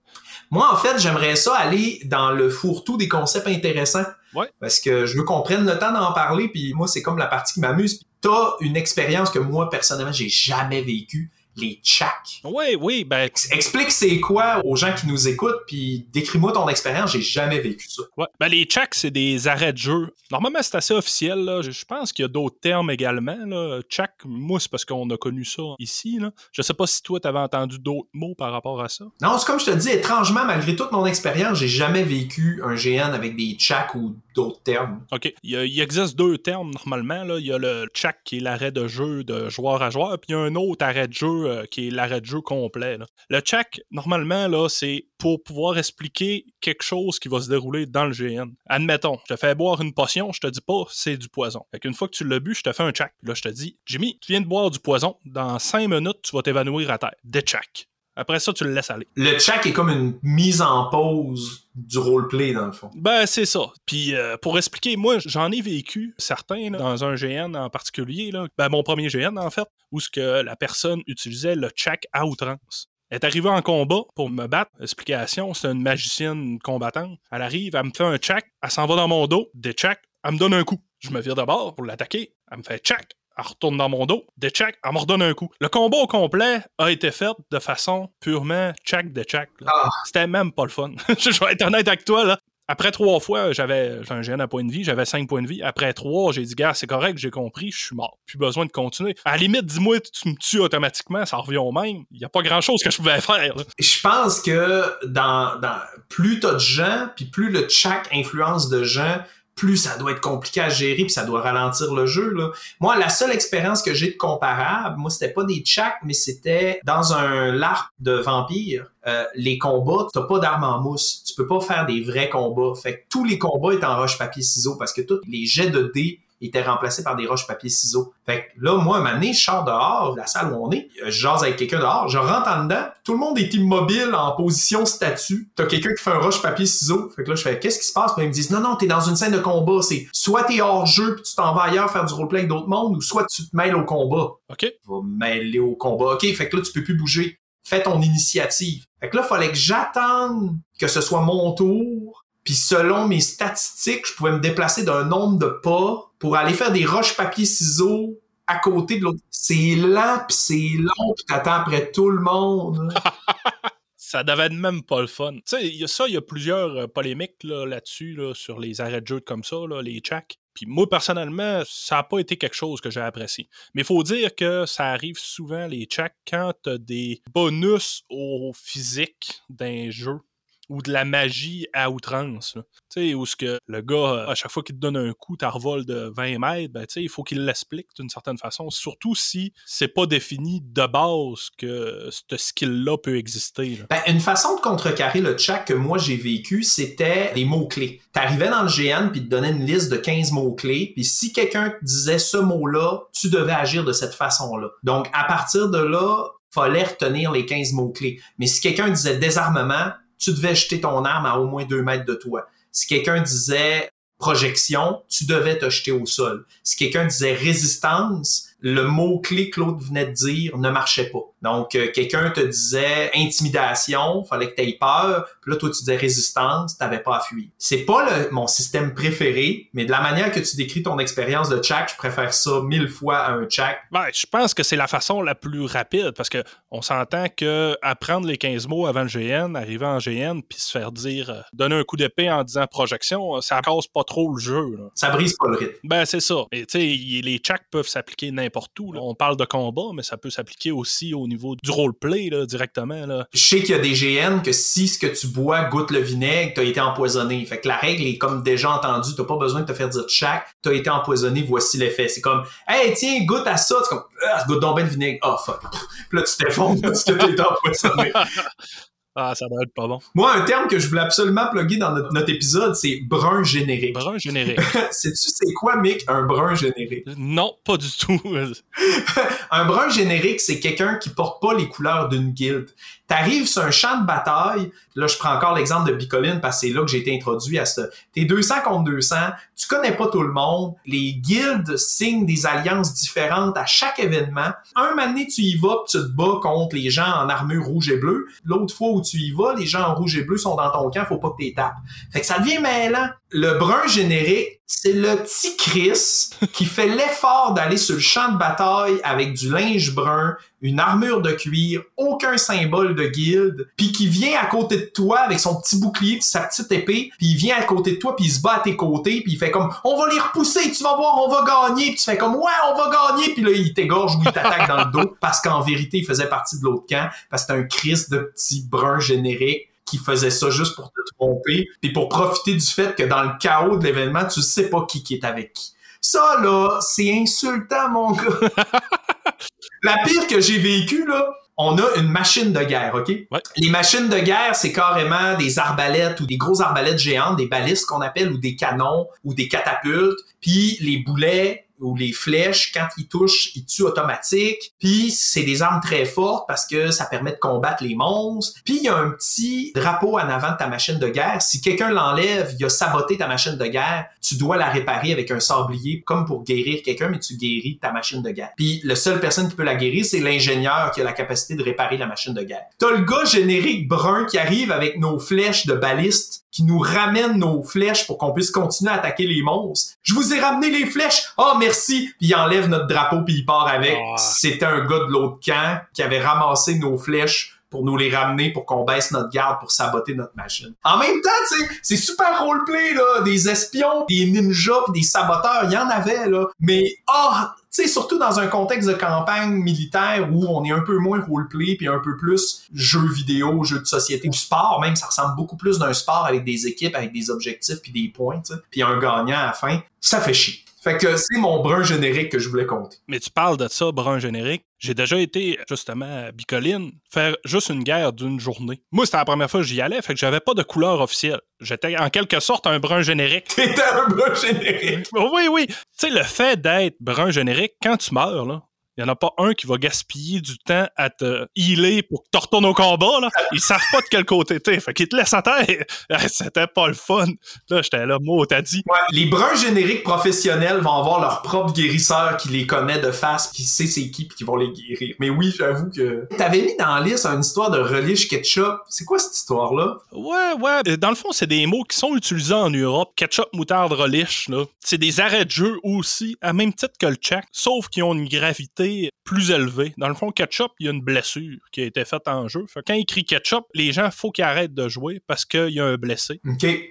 [0.51, 4.05] Moi, en fait, j'aimerais ça aller dans le fourre-tout des concepts intéressants.
[4.35, 4.51] Ouais.
[4.59, 7.25] Parce que je veux qu'on prenne le temps d'en parler, puis moi, c'est comme la
[7.25, 8.01] partie qui m'amuse.
[8.21, 12.41] T'as une expérience que moi, personnellement, j'ai jamais vécue, les chaks.
[12.43, 17.11] Oui, oui, ben, Explique c'est quoi aux gens qui nous écoutent, puis décris-moi ton expérience,
[17.11, 18.03] j'ai jamais vécu ça.
[18.17, 18.27] ouais.
[18.39, 20.13] ben les checks, c'est des arrêts de jeu.
[20.31, 21.39] Normalement, c'est assez officiel.
[21.39, 21.61] Là.
[21.61, 23.37] Je pense qu'il y a d'autres termes également.
[23.45, 23.81] Là.
[23.89, 26.17] Check, moi, c'est parce qu'on a connu ça ici.
[26.19, 26.31] Là.
[26.51, 29.05] Je sais pas si toi, tu avais entendu d'autres mots par rapport à ça.
[29.21, 32.75] Non, c'est comme je te dis, étrangement, malgré toute mon expérience, j'ai jamais vécu un
[32.75, 35.05] GN avec des chaks ou d'autres termes.
[35.11, 35.33] OK.
[35.43, 37.37] Il, existe deux termes normalement.
[37.37, 40.27] Il y a le check qui est l'arrêt de jeu de joueur à joueur, puis
[40.29, 42.97] il y a un autre arrêt de jeu euh, qui est l'arrêt de jeu complet.
[43.29, 48.05] Le check, normalement, là, c'est pour pouvoir expliquer quelque chose qui va se dérouler dans
[48.05, 48.51] le GN.
[48.67, 51.61] Admettons, je te fais boire une potion, je te dis pas c'est du poison.
[51.71, 53.11] Fait qu'une fois que tu l'as bu, je te fais un check.
[53.23, 56.35] là, je te dis, Jimmy, tu viens de boire du poison, dans cinq minutes, tu
[56.35, 57.15] vas t'évanouir à terre.
[57.23, 57.87] Des check.
[58.15, 59.07] Après ça, tu le laisses aller.
[59.15, 62.89] Le check est comme une mise en pause du roleplay, dans le fond.
[62.95, 63.71] Ben, c'est ça.
[63.85, 68.31] Puis, euh, pour expliquer, moi, j'en ai vécu certains dans un GN en particulier.
[68.31, 68.47] Là.
[68.57, 72.25] Ben, mon premier GN, en fait, où ce que la personne utilisait le check à
[72.25, 72.89] outrance.
[73.09, 74.71] Elle est arrivée en combat pour me battre.
[74.81, 77.19] Explication, c'est une magicienne combattante.
[77.31, 79.99] Elle arrive, elle me fait un check, elle s'en va dans mon dos, des checks,
[80.23, 80.81] elle me donne un coup.
[80.99, 84.25] Je me vire d'abord pour l'attaquer, elle me fait check, elle retourne dans mon dos,
[84.37, 85.49] des check, elle me redonne un coup.
[85.59, 89.49] Le combat au complet a été fait de façon purement check de check.
[89.65, 89.89] Ah.
[90.05, 90.91] C'était même pas le fun.
[91.09, 92.39] je vais être honnête avec toi, là.
[92.67, 95.61] Après trois fois, j'avais un gène à point de vie, j'avais cinq points de vie.
[95.61, 98.17] Après trois, j'ai dit, gars, c'est correct, j'ai compris, je suis mort.
[98.25, 99.15] Plus besoin de continuer.
[99.23, 102.05] À la limite, dis-moi, tu me tues automatiquement, ça revient au même.
[102.09, 103.53] Il n'y a pas grand-chose que je pouvais faire.
[103.77, 105.77] Je pense que dans, dans
[106.09, 109.19] plus t'as de gens, puis plus le check influence de gens,
[109.55, 112.51] plus ça doit être compliqué à gérer puis ça doit ralentir le jeu là.
[112.79, 116.79] Moi la seule expérience que j'ai de comparable, moi c'était pas des chats mais c'était
[116.83, 118.91] dans un larp de vampires.
[119.07, 122.73] Euh, les combats, t'as pas d'armes en mousse, tu peux pas faire des vrais combats.
[122.81, 125.69] Fait que tous les combats étaient en roche papier ciseaux parce que tous les jets
[125.69, 128.13] de dés était remplacé par des roches papier ciseaux.
[128.25, 131.09] Fait que là, moi, un moment je sors dehors, la salle où on est, je
[131.09, 134.85] jase avec quelqu'un dehors, je rentre en dedans, tout le monde est immobile en position
[134.85, 135.49] statue.
[135.55, 137.09] T'as quelqu'un qui fait un roche papier ciseaux.
[137.15, 138.13] Fait que là, je fais qu'est-ce qui se passe?
[138.13, 139.81] Puis ils me disent non, non, t'es dans une scène de combat.
[139.81, 142.67] C'est soit t'es hors jeu puis tu t'en vas ailleurs faire du roleplay avec d'autres
[142.67, 144.31] mondes, ou soit tu te mêles au combat.
[144.49, 144.59] OK.
[144.59, 146.13] Tu vas mêler au combat.
[146.13, 147.39] OK, fait que là, tu peux plus bouger.
[147.63, 148.83] Fais ton initiative.
[148.99, 154.05] Fait que là, fallait que j'attende que ce soit mon tour puis selon mes statistiques,
[154.07, 158.19] je pouvais me déplacer d'un nombre de pas pour aller faire des roches papier ciseaux
[158.47, 159.19] à côté de l'autre.
[159.29, 162.91] C'est lent, puis c'est long, puis t'attends après tout le monde.
[163.95, 165.33] ça devait même pas le fun.
[165.33, 168.59] Tu sais, il y a ça, il y a plusieurs euh, polémiques là-dessus, là, sur
[168.59, 170.39] les arrêts de jeu comme ça, là, les checks.
[170.55, 173.47] Puis moi, personnellement, ça n'a pas été quelque chose que j'ai apprécié.
[173.75, 178.51] Mais il faut dire que ça arrive souvent, les checks, quand t'as des bonus au
[178.55, 180.21] physique d'un jeu
[180.69, 182.57] ou de la magie à outrance.
[182.89, 185.37] Tu sais, où ce que le gars, à chaque fois qu'il te donne un coup,
[185.37, 188.69] tu revol de 20 mètres, ben, tu sais, il faut qu'il l'explique d'une certaine façon.
[188.69, 193.79] Surtout si c'est pas défini de base que ce skill-là peut exister.
[193.89, 198.01] Ben, une façon de contrecarrer le chat que moi j'ai vécu, c'était les mots-clés.
[198.13, 201.73] T'arrivais dans le GN puis te donnait une liste de 15 mots-clés, puis si quelqu'un
[201.81, 204.69] disait ce mot-là, tu devais agir de cette façon-là.
[204.83, 208.21] Donc, à partir de là, fallait retenir les 15 mots-clés.
[208.39, 212.05] Mais si quelqu'un disait désarmement, tu devais jeter ton arme à au moins deux mètres
[212.05, 212.47] de toi.
[212.71, 216.45] Si quelqu'un disait projection, tu devais te jeter au sol.
[216.63, 221.33] Si quelqu'un disait résistance, le mot-clé que l'autre venait de dire ne marchait pas.
[221.41, 225.79] Donc, euh, quelqu'un te disait intimidation, fallait que tu aies peur, puis là, toi, tu
[225.79, 227.45] disais résistance, t'avais pas à fuir.
[227.57, 231.49] C'est pas le, mon système préféré, mais de la manière que tu décris ton expérience
[231.49, 233.77] de chat, je préfère ça mille fois à un chat.
[233.91, 237.77] Ben, je pense que c'est la façon la plus rapide, parce que on s'entend que
[237.81, 241.41] apprendre les 15 mots avant le GN, arriver en GN, puis se faire dire, euh,
[241.53, 244.77] donner un coup d'épée en disant projection, ça casse pas trop le jeu.
[244.95, 245.75] Ça brise pas le rythme.
[245.83, 246.45] Ben, c'est ça.
[246.51, 248.93] Et tu sais, les chats peuvent s'appliquer n'importe où.
[248.95, 253.05] On parle de combat, mais ça peut s'appliquer aussi au niveau du roleplay là, directement.
[253.05, 253.27] Là.
[253.33, 255.99] Je sais qu'il y a des GN que si ce que tu bois goûte le
[255.99, 257.45] vinaigre, t'as été empoisonné.
[257.45, 260.03] Fait que la règle est comme déjà entendue, t'as pas besoin de te faire dire
[260.07, 262.07] chaque, t'as été empoisonné, voici l'effet.
[262.07, 265.19] C'est comme Hey tiens, goûte à ça, c'est comme ah, goûte donc bien le vinaigre.
[265.23, 265.61] Oh fuck.
[266.09, 268.11] Puis là tu t'effondres parce que t'as été empoisonné.
[269.17, 269.99] Ah, ça doit être pas bon.
[270.13, 273.93] Moi, un terme que je voulais absolument plugger dans notre, épisode, c'est brun générique.
[273.93, 274.59] Brun générique.
[274.91, 277.07] Sais-tu c'est quoi, Mick, un brun générique?
[277.17, 278.21] Non, pas du tout.
[279.51, 282.69] un brun générique, c'est quelqu'un qui porte pas les couleurs d'une guilde.
[283.07, 286.67] T'arrives sur un champ de bataille, là je prends encore l'exemple de Bicoline parce que
[286.67, 287.83] c'est là que j'ai été introduit à ça.
[288.13, 289.15] T'es 200 contre 200,
[289.55, 294.49] tu connais pas tout le monde, les guildes signent des alliances différentes à chaque événement.
[294.75, 297.97] Un moment tu y vas, tu te bats contre les gens en armure rouge et
[297.97, 298.27] bleue.
[298.43, 300.89] L'autre fois où tu y vas, les gens en rouge et bleu sont dans ton
[300.89, 301.75] camp, faut pas que tu tapes.
[302.11, 303.09] Fait que ça devient mêlant.
[303.29, 308.37] Le brun générique, c'est le petit Chris qui fait l'effort d'aller sur le champ de
[308.37, 314.07] bataille avec du linge brun, une armure de cuir, aucun symbole de guilde, puis qui
[314.07, 317.57] vient à côté de toi avec son petit bouclier, sa petite épée, puis il vient
[317.57, 319.71] à côté de toi, puis il se bat à tes côtés, puis il fait comme
[319.83, 322.51] on va les repousser, tu vas voir, on va gagner, puis tu fais comme ouais,
[322.67, 325.61] on va gagner, puis là il t'égorge ou il t'attaque dans le dos parce qu'en
[325.61, 328.99] vérité il faisait partie de l'autre camp parce que c'est un Chris de petit brun
[328.99, 333.23] générique qu'il faisait ça juste pour te tromper, puis pour profiter du fait que dans
[333.23, 335.73] le chaos de l'événement, tu sais pas qui, qui est avec qui.
[336.01, 338.23] Ça, là, c'est insultant, mon gars.
[339.83, 343.11] La pire que j'ai vécu, là, on a une machine de guerre, OK?
[343.57, 347.85] Les machines de guerre, c'est carrément des arbalètes ou des grosses arbalètes géantes, des balistes
[347.85, 350.19] qu'on appelle, ou des canons, ou des catapultes.
[350.41, 354.73] Puis les boulets, ou les flèches, quand ils touchent, ils tuent automatique.
[354.79, 358.59] Puis c'est des armes très fortes parce que ça permet de combattre les monstres.
[358.63, 361.41] Puis il y a un petit drapeau en avant de ta machine de guerre.
[361.41, 365.31] Si quelqu'un l'enlève, il a saboté ta machine de guerre, tu dois la réparer avec
[365.31, 368.51] un sablier, comme pour guérir quelqu'un, mais tu guéris ta machine de guerre.
[368.55, 371.63] Puis la seule personne qui peut la guérir, c'est l'ingénieur qui a la capacité de
[371.63, 372.65] réparer la machine de guerre.
[372.79, 377.37] T'as le gars générique brun qui arrive avec nos flèches de baliste qui nous ramène
[377.37, 379.95] nos flèches pour qu'on puisse continuer à attaquer les monstres.
[380.03, 381.25] Je vous ai ramené les flèches.
[381.37, 382.11] Oh, merci.
[382.17, 383.97] Puis il enlève notre drapeau puis il part avec.
[383.97, 384.15] Ah.
[384.17, 388.51] C'était un gars de l'autre camp qui avait ramassé nos flèches pour nous les ramener
[388.51, 390.73] pour qu'on baisse notre garde pour saboter notre machine.
[390.83, 395.77] En même temps, c'est super roleplay là, des espions, des ninjas, des saboteurs, il y
[395.77, 396.47] en avait là.
[396.59, 400.71] Mais ah, oh, tu sais, surtout dans un contexte de campagne militaire où on est
[400.71, 404.79] un peu moins roleplay puis un peu plus jeux vidéo, jeux de société, du sport
[404.81, 408.09] même, ça ressemble beaucoup plus d'un sport avec des équipes, avec des objectifs puis des
[408.09, 408.41] points,
[408.71, 409.79] puis un gagnant à la fin.
[409.99, 410.64] Ça fait chier.
[410.85, 412.97] Fait que c'est mon brun générique que je voulais compter.
[413.07, 414.65] Mais tu parles de ça, brun générique.
[414.77, 418.83] J'ai déjà été, justement, à Bicoline, faire juste une guerre d'une journée.
[418.91, 421.41] Moi, c'était la première fois que j'y allais, fait que j'avais pas de couleur officielle.
[421.59, 423.45] J'étais en quelque sorte un brun générique.
[423.55, 425.07] T'étais un brun générique!
[425.13, 425.65] Oui, oui.
[425.65, 428.61] Tu sais, le fait d'être brun générique, quand tu meurs, là,
[428.97, 432.23] il n'y en a pas un qui va gaspiller du temps à te healer pour
[432.23, 433.19] que tu retournes au combat.
[433.19, 433.29] Là.
[433.51, 434.79] Ils savent pas de quel côté t'es.
[434.79, 435.83] Fait qu'ils te laissent à terre.
[436.29, 437.27] C'était pas le fun.
[437.69, 438.83] Là, j'étais là, moi, t'as dit.
[438.87, 443.47] Ouais, les bruns génériques professionnels vont avoir leur propre guérisseur qui les connaît de face,
[443.47, 445.15] qui sait c'est qui, puis qui vont les guérir.
[445.19, 446.27] Mais oui, j'avoue que.
[446.37, 448.77] T'avais mis dans la liste une histoire de relish ketchup.
[448.87, 449.97] C'est quoi cette histoire-là?
[450.13, 450.97] Ouais, ouais.
[450.97, 453.11] Dans le fond, c'est des mots qui sont utilisés en Europe.
[453.17, 454.63] Ketchup, moutarde, relish, là.
[454.79, 458.13] C'est des arrêts de jeu aussi, à même titre que le check, sauf qu'ils ont
[458.13, 458.84] une gravité
[459.23, 459.93] plus élevé.
[459.97, 462.65] Dans le fond, Ketchup, il y a une blessure qui a été faite en jeu.
[462.71, 465.79] Fait quand il crie Ketchup, les gens, faut qu'ils arrêtent de jouer parce qu'il y
[465.79, 466.39] a un blessé.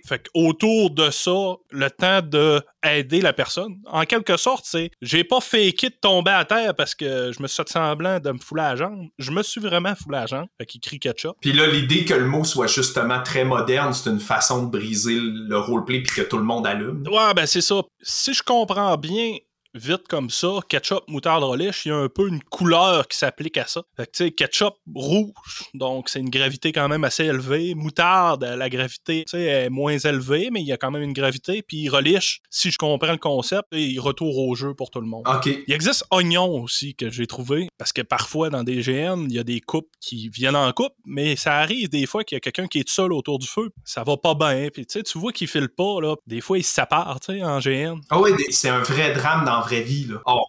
[0.06, 3.76] Fait autour de ça, le temps de aider la personne.
[3.86, 7.46] En quelque sorte, c'est j'ai pas fait de tomber à terre parce que je me
[7.46, 9.08] suis semblant de me fouler la jambe.
[9.18, 10.46] Je me suis vraiment foulé la jambe.
[10.58, 11.36] Fait qu'il crie ketchup.
[11.40, 15.18] Puis là, l'idée que le mot soit justement très moderne, c'est une façon de briser
[15.20, 17.04] le roleplay puis que tout le monde allume.
[17.10, 17.82] Ouais, ben c'est ça.
[18.02, 19.36] Si je comprends bien,
[19.74, 23.56] vite comme ça, ketchup, moutarde, relish, il y a un peu une couleur qui s'applique
[23.56, 23.82] à ça.
[23.96, 27.74] Fait que, tu sais, ketchup rouge, donc c'est une gravité quand même assez élevée.
[27.74, 31.12] Moutarde, la gravité, tu sais, est moins élevée, mais il y a quand même une
[31.12, 31.62] gravité.
[31.62, 35.24] Puis relish, si je comprends le concept, il retourne au jeu pour tout le monde.
[35.26, 35.46] OK.
[35.46, 39.38] Il existe oignon aussi que j'ai trouvé, parce que parfois dans des GN, il y
[39.38, 42.40] a des coupes qui viennent en coupe, mais ça arrive des fois qu'il y a
[42.40, 43.70] quelqu'un qui est seul autour du feu.
[43.84, 46.14] Ça va pas bien, puis tu sais, tu vois qu'il file pas, là.
[46.26, 48.00] Des fois, il se sépare, tu sais, en GN.
[48.10, 50.20] Ah oui, c'est un vrai drame dans vraie vie, là.
[50.26, 50.44] Oh,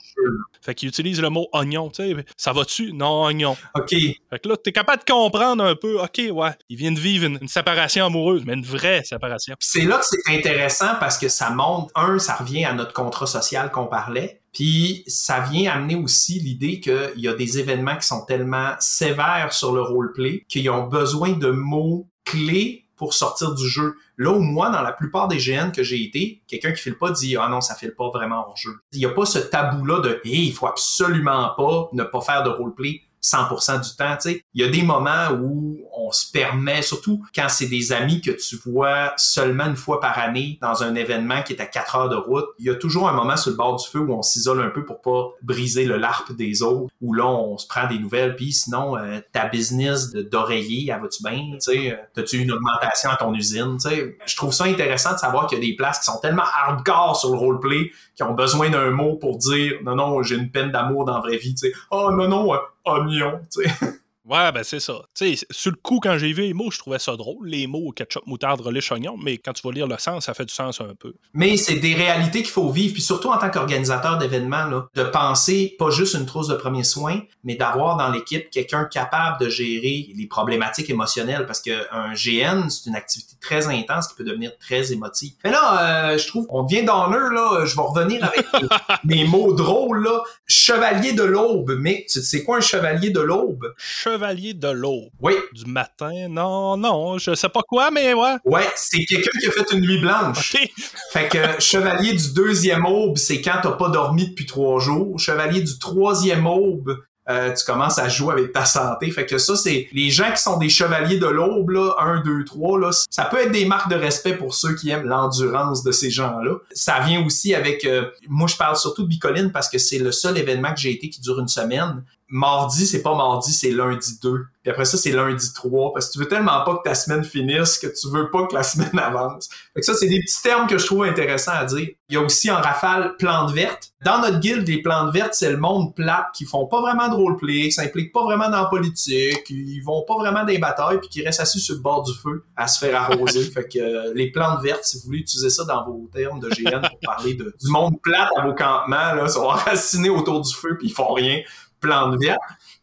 [0.62, 2.26] Fait qu'il utilise le mot oignon, tu sais.
[2.38, 2.94] Ça va-tu?
[2.94, 3.56] Non, oignon.
[3.76, 3.90] OK.
[3.90, 7.26] Fait que là, t'es capable de comprendre un peu, OK, ouais, il vient de vivre
[7.26, 9.56] une, séparation amoureuse, mais une vraie séparation.
[9.60, 13.28] C'est là que c'est intéressant parce que ça montre, un, ça revient à notre contrat
[13.28, 18.08] social qu'on parlait, puis ça vient amener aussi l'idée qu'il y a des événements qui
[18.08, 23.68] sont tellement sévères sur le roleplay qu'ils ont besoin de mots clés pour sortir du
[23.68, 23.96] jeu.
[24.18, 27.12] Là où moi, dans la plupart des GN que j'ai été, quelqu'un qui file pas
[27.12, 28.72] dit ah non ça file pas vraiment en jeu.
[28.94, 32.22] Il y a pas ce tabou là de hey, il faut absolument pas ne pas
[32.22, 34.16] faire de roleplay 100% du temps.
[34.22, 34.46] Tu sais.
[34.54, 38.32] Il y a des moments où on se permet, surtout quand c'est des amis que
[38.32, 42.10] tu vois seulement une fois par année dans un événement qui est à 4 heures
[42.10, 44.22] de route, il y a toujours un moment sur le bord du feu où on
[44.22, 47.88] s'isole un peu pour pas briser le larpe des autres, où là on se prend
[47.88, 51.42] des nouvelles, puis sinon euh, ta business d'oreiller, elle va-tu bien?
[51.54, 53.78] Tu sais, euh, T'as-tu une augmentation à ton usine?
[54.26, 57.18] Je trouve ça intéressant de savoir qu'il y a des places qui sont tellement hardcore
[57.20, 60.72] sur le roleplay qui ont besoin d'un mot pour dire non, non, j'ai une peine
[60.72, 61.54] d'amour dans la vraie vie.
[61.56, 61.74] Tu sais.
[61.92, 63.40] Oh non, non, euh, oignon.
[63.52, 63.92] Tu sais.
[64.28, 65.02] Ouais, ben c'est ça.
[65.14, 67.68] Tu sais, sur le coup, quand j'ai vu les mots, je trouvais ça drôle, les
[67.68, 70.54] mots ketchup, moutarde, relish, oignon, mais quand tu vas lire le sens, ça fait du
[70.54, 71.14] sens un peu.
[71.34, 75.76] Mais c'est des réalités qu'il faut vivre, puis surtout en tant qu'organisateur d'événements, de penser
[75.78, 80.12] pas juste une trousse de premiers soins, mais d'avoir dans l'équipe quelqu'un capable de gérer
[80.16, 84.92] les problématiques émotionnelles, parce qu'un GN, c'est une activité très intense qui peut devenir très
[84.92, 85.34] émotive.
[85.44, 88.48] Mais là, euh, je trouve, on vient d'honneur, là, je vais revenir avec
[89.04, 90.22] mes, mots drôles, là.
[90.48, 93.74] Chevalier de l'aube, mais tu sais quoi un chevalier de l'aube?
[94.16, 95.10] Chevalier de l'aube.
[95.20, 95.34] Oui.
[95.54, 96.30] Du matin.
[96.30, 98.36] Non, non, je sais pas quoi, mais ouais.
[98.46, 100.56] Ouais, c'est quelqu'un qui a fait une nuit blanche.
[101.12, 105.20] Fait que chevalier du deuxième aube, c'est quand t'as pas dormi depuis trois jours.
[105.20, 106.98] Chevalier du troisième aube,
[107.28, 109.10] euh, tu commences à jouer avec ta santé.
[109.12, 112.46] Fait que ça, c'est les gens qui sont des chevaliers de l'aube, là, 1, 2,
[112.46, 115.92] 3, là, ça peut être des marques de respect pour ceux qui aiment l'endurance de
[115.92, 116.58] ces gens-là.
[116.72, 120.12] Ça vient aussi avec, euh, moi je parle surtout de Bicoline parce que c'est le
[120.12, 124.20] seul événement que j'ai été qui dure une semaine mardi, c'est pas mardi, c'est lundi
[124.22, 124.46] 2.
[124.64, 125.94] Puis après ça, c'est lundi 3.
[125.94, 128.56] Parce que tu veux tellement pas que ta semaine finisse que tu veux pas que
[128.56, 129.48] la semaine avance.
[129.74, 131.88] Fait que ça, c'est des petits termes que je trouve intéressants à dire.
[132.10, 133.92] Il y a aussi en rafale plantes vertes.
[134.04, 137.16] Dans notre guilde, les plantes vertes, c'est le monde plat qui font pas vraiment de
[137.16, 141.00] roleplay, qui s'impliquent pas vraiment dans la politique, ils vont pas vraiment dans les batailles,
[141.00, 143.44] puis qui restent assis sur le bord du feu à se faire arroser.
[143.52, 146.50] fait que euh, les plantes vertes, si vous voulez utiliser ça dans vos termes de
[146.50, 150.54] GN pour parler de, du monde plat à vos campements, là, sont enracinés autour du
[150.54, 151.42] feu puis ils font rien
[151.80, 152.40] plantes vertes.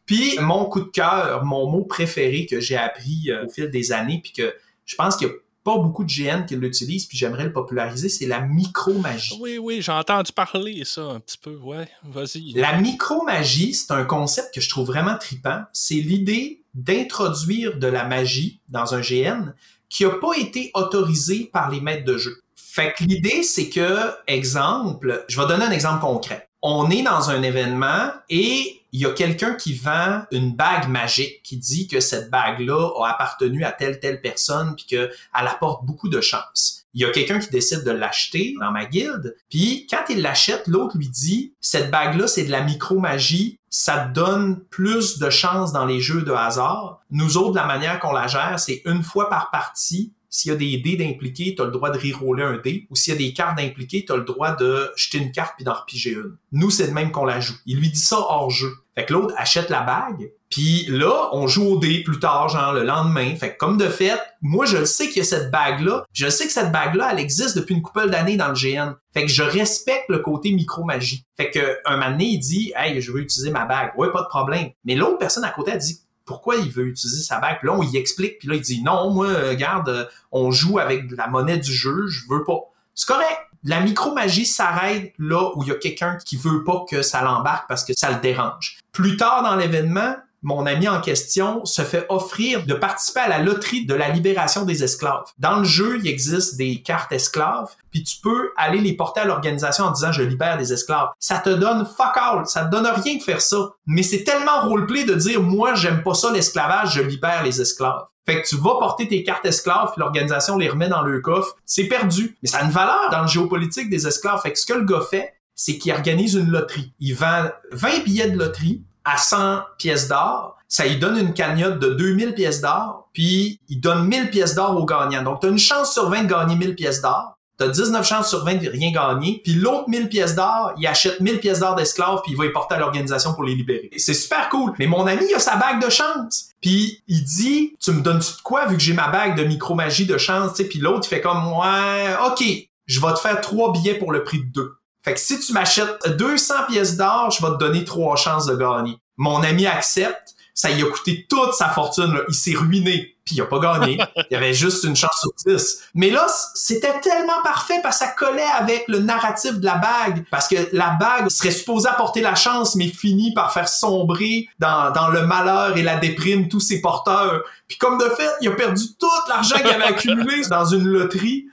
[0.07, 3.93] Puis mon coup de cœur, mon mot préféré que j'ai appris euh, au fil des
[3.93, 5.35] années, puis que je pense qu'il y a
[5.65, 9.39] pas beaucoup de GN qui l'utilisent, puis j'aimerais le populariser, c'est la micromagie.
[9.41, 12.53] Oui, oui, j'ai entendu parler ça un petit peu, ouais, vas-y.
[12.55, 15.63] La micromagie, c'est un concept que je trouve vraiment tripant.
[15.73, 19.53] C'est l'idée d'introduire de la magie dans un GN
[19.89, 22.43] qui n'a pas été autorisé par les maîtres de jeu.
[22.57, 26.49] Fait que l'idée, c'est que, exemple, je vais donner un exemple concret.
[26.63, 31.43] On est dans un événement et il y a quelqu'un qui vend une bague magique
[31.43, 36.11] qui dit que cette bague-là a appartenu à telle telle personne puis qu'elle apporte beaucoup
[36.11, 36.85] de chance.
[36.95, 40.67] Il y a quelqu'un qui décide de l'acheter dans ma guilde, puis quand il l'achète,
[40.67, 45.87] l'autre lui dit cette bague-là c'est de la micro-magie, ça donne plus de chance dans
[45.87, 47.01] les jeux de hasard.
[47.11, 50.57] Nous autres, la manière qu'on la gère, c'est une fois par partie, s'il y a
[50.57, 52.87] des dés d'impliquer, tu le droit de reroller un dé.
[52.91, 55.65] Ou s'il y a des cartes d'impliquer, tu le droit de jeter une carte puis
[55.65, 56.37] d'en repiger une.
[56.53, 57.55] Nous, c'est le même qu'on la joue.
[57.67, 58.73] Il lui dit ça hors jeu.
[58.95, 62.75] Fait que l'autre achète la bague, puis là, on joue au dé plus tard, genre
[62.75, 63.35] le lendemain.
[63.37, 66.05] Fait que comme de fait, moi je le sais qu'il y a cette bague-là.
[66.13, 68.93] Je sais que cette bague-là, elle existe depuis une couple d'années dans le GN.
[69.15, 71.25] Fait que je respecte le côté micro-magie.
[71.39, 73.93] Fait que un moment il dit Hey, je veux utiliser ma bague.
[73.97, 74.69] Ouais, pas de problème.
[74.85, 77.59] Mais l'autre personne à côté a dit pourquoi il veut utiliser sa bague?
[77.59, 80.79] Puis là, on y explique, puis là, il dit non, moi, regarde, euh, on joue
[80.79, 82.59] avec la monnaie du jeu, je veux pas.
[82.95, 83.39] C'est correct.
[83.65, 87.69] La micromagie s'arrête là où il y a quelqu'un qui veut pas que ça l'embarque
[87.69, 88.81] parce que ça le dérange.
[88.91, 93.39] Plus tard dans l'événement, mon ami en question se fait offrir de participer à la
[93.39, 95.25] loterie de la libération des esclaves.
[95.39, 99.25] Dans le jeu, il existe des cartes esclaves, puis tu peux aller les porter à
[99.25, 101.09] l'organisation en disant je libère des esclaves.
[101.21, 103.71] Ça te donne fuck all, ça te donne rien de faire ça.
[103.87, 108.07] Mais c'est tellement roleplay de dire moi j'aime pas ça l'esclavage, je libère les esclaves.
[108.25, 111.57] Fait que tu vas porter tes cartes esclaves, puis l'organisation les remet dans le coffre.
[111.67, 112.37] C'est perdu.
[112.43, 114.41] Mais ça a une valeur dans le géopolitique des esclaves.
[114.41, 116.93] Fait que ce que le gars fait, c'est qu'il organise une loterie.
[117.01, 121.79] Il vend 20 billets de loterie à 100 pièces d'or, ça lui donne une cagnotte
[121.79, 125.23] de 2000 pièces d'or, puis il donne 1000 pièces d'or aux gagnants.
[125.23, 127.37] Donc, tu as une chance sur 20 de gagner 1000 pièces d'or.
[127.59, 129.41] Tu as 19 chances sur 20 de rien gagner.
[129.45, 132.53] Puis l'autre 1000 pièces d'or, il achète 1000 pièces d'or d'esclaves, puis il va les
[132.53, 133.91] porter à l'organisation pour les libérer.
[133.99, 134.73] C'est super cool.
[134.79, 136.49] Mais mon ami, il a sa bague de chance.
[136.63, 140.07] Puis il dit, tu me donnes-tu de quoi vu que j'ai ma bague de micro-magie
[140.07, 142.43] de chance, Puis l'autre, il fait comme, ouais, OK,
[142.87, 144.73] je vais te faire trois billets pour le prix de deux.
[145.05, 148.57] Fait que si tu m'achètes 200 pièces d'or, je vais te donner trois chances de
[148.57, 148.97] gagner.
[149.17, 150.35] Mon ami accepte.
[150.55, 152.13] Ça lui a coûté toute sa fortune.
[152.13, 152.21] Là.
[152.29, 153.17] Il s'est ruiné.
[153.25, 153.99] Puis il a pas gagné.
[154.31, 155.81] il avait juste une chance sur 10.
[155.95, 160.25] Mais là, c'était tellement parfait parce que ça collait avec le narratif de la bague.
[160.31, 164.91] Parce que la bague serait supposée apporter la chance, mais finit par faire sombrer dans,
[164.91, 167.43] dans le malheur et la déprime tous ses porteurs.
[167.67, 171.47] Puis comme de fait, il a perdu tout l'argent qu'il avait accumulé dans une loterie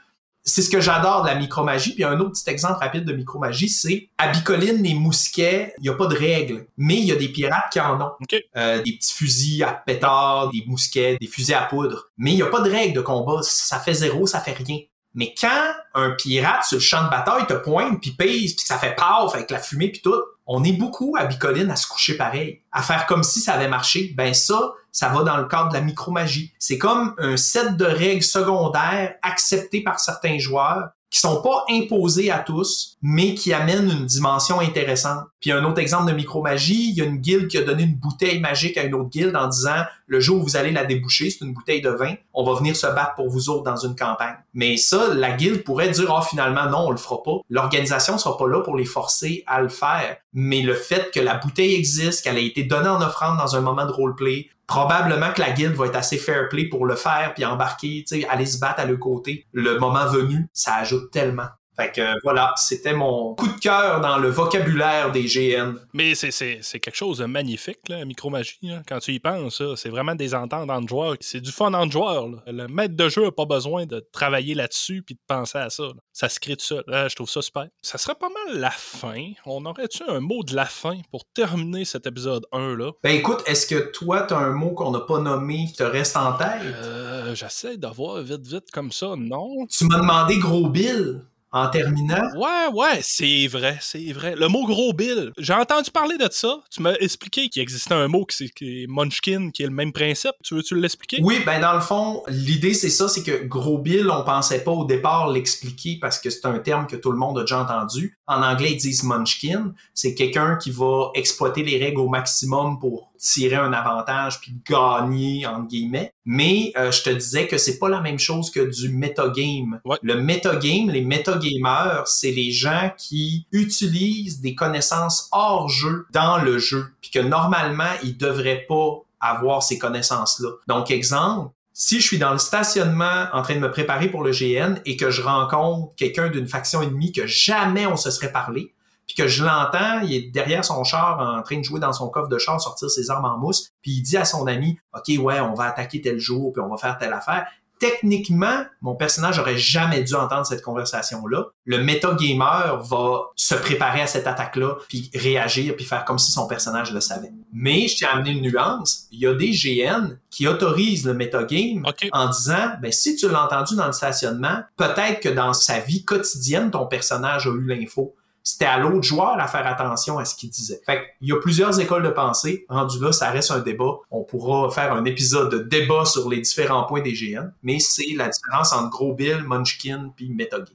[0.43, 1.93] c'est ce que j'adore de la micromagie.
[1.93, 5.89] Puis un autre petit exemple rapide de micromagie, c'est à Bicoline, les mousquets, il n'y
[5.89, 8.11] a pas de règles, mais il y a des pirates qui en ont.
[8.57, 12.09] Euh, des petits fusils à pétard, des mousquets, des fusils à poudre.
[12.17, 13.41] Mais il n'y a pas de règles de combat.
[13.43, 14.79] Ça fait zéro, ça fait rien.
[15.15, 18.77] Mais quand un pirate sur le champ de bataille te pointe, puis pèse, puis ça
[18.77, 20.21] fait paf avec la fumée, puis tout,
[20.51, 23.67] on est beaucoup à Bicoline à se coucher pareil, à faire comme si ça avait
[23.67, 24.13] marché.
[24.17, 26.51] Ben ça, ça va dans le cadre de la micromagie.
[26.57, 32.29] C'est comme un set de règles secondaires acceptées par certains joueurs qui sont pas imposés
[32.29, 35.25] à tous, mais qui amènent une dimension intéressante.
[35.39, 37.95] Puis un autre exemple de micromagie, il y a une guilde qui a donné une
[37.95, 41.29] bouteille magique à une autre guilde en disant le jour où vous allez la déboucher,
[41.29, 43.95] c'est une bouteille de vin, on va venir se battre pour vous autres dans une
[43.95, 44.35] campagne.
[44.53, 47.37] Mais ça, la guilde pourrait dire oh finalement non, on le fera pas.
[47.49, 51.35] L'organisation sera pas là pour les forcer à le faire, mais le fait que la
[51.35, 55.41] bouteille existe, qu'elle a été donnée en offrande dans un moment de roleplay, probablement que
[55.41, 58.45] la guilde va être assez fair play pour le faire puis embarquer, tu sais, aller
[58.45, 59.47] se battre à le côté.
[59.51, 61.47] Le moment venu, ça ajoute tellement.
[61.79, 65.75] Fait que voilà, c'était mon coup de cœur dans le vocabulaire des GN.
[65.93, 68.59] Mais c'est quelque chose de magnifique, la micromagie.
[68.87, 71.15] Quand tu y penses, c'est vraiment des ententes entre joueurs.
[71.21, 72.27] C'est du fun entre joueurs.
[72.47, 75.83] Le maître de jeu n'a pas besoin de travailler là-dessus puis de penser à ça.
[76.11, 76.83] Ça se crée tout seul.
[76.87, 77.67] je trouve ça super.
[77.81, 79.31] Ça serait pas mal la fin.
[79.45, 82.91] On aurait-tu un mot de la fin pour terminer cet épisode 1-là?
[83.03, 85.83] Ben écoute, est-ce que toi, tu as un mot qu'on n'a pas nommé qui te
[85.83, 86.61] reste en tête?
[86.63, 89.13] Euh, J'essaie d'avoir vite, vite comme ça.
[89.17, 89.65] Non.
[89.67, 91.21] Tu m'as demandé Gros Bill
[91.51, 92.29] en terminant.
[92.35, 94.35] Ouais, ouais, c'est vrai, c'est vrai.
[94.35, 96.59] Le mot gros bill, j'ai entendu parler de ça.
[96.71, 100.33] Tu m'as expliqué qu'il existait un mot qui, est Munchkin, qui est le même principe.
[100.43, 101.19] Tu veux-tu l'expliquer?
[101.23, 104.71] Oui, ben dans le fond, l'idée c'est ça, c'est que gros bill, on pensait pas
[104.71, 108.17] au départ l'expliquer parce que c'est un terme que tout le monde a déjà entendu.
[108.27, 109.73] En anglais, ils disent Munchkin.
[109.93, 115.45] C'est quelqu'un qui va exploiter les règles au maximum pour tirer un avantage puis gagner
[115.45, 116.13] entre guillemets.
[116.25, 119.79] Mais euh, je te disais que c'est pas la même chose que du metagame.
[120.01, 126.57] Le metagame, les metagamers, c'est les gens qui utilisent des connaissances hors jeu dans le
[126.57, 130.49] jeu, puis que normalement ils devraient pas avoir ces connaissances-là.
[130.67, 134.31] Donc exemple, si je suis dans le stationnement en train de me préparer pour le
[134.31, 138.73] GN et que je rencontre quelqu'un d'une faction ennemie que jamais on se serait parlé,
[139.09, 142.09] puis que je l'entends, il est derrière son char en train de jouer dans son
[142.09, 145.17] coffre de char, sortir ses armes en mousse, puis il dit à son ami, OK,
[145.19, 147.47] ouais, on va attaquer tel jour, puis on va faire telle affaire.
[147.79, 151.45] Techniquement, mon personnage aurait jamais dû entendre cette conversation-là.
[151.65, 156.45] Le metagamer va se préparer à cette attaque-là, puis réagir, puis faire comme si son
[156.45, 157.31] personnage le savait.
[157.51, 159.07] Mais je tiens à amener une nuance.
[159.11, 163.45] Il y a des GN qui autorisent le metagame en disant, ben, si tu l'as
[163.45, 168.13] entendu dans le stationnement, peut-être que dans sa vie quotidienne, ton personnage a eu l'info
[168.43, 170.81] c'était à l'autre joueur à faire attention à ce qu'il disait.
[170.85, 172.65] Fait il y a plusieurs écoles de pensée.
[172.69, 173.99] Rendu là, ça reste un débat.
[174.11, 178.13] On pourra faire un épisode de débat sur les différents points des GN, mais c'est
[178.15, 180.67] la différence entre Gros Bill, Munchkin puis Metagame.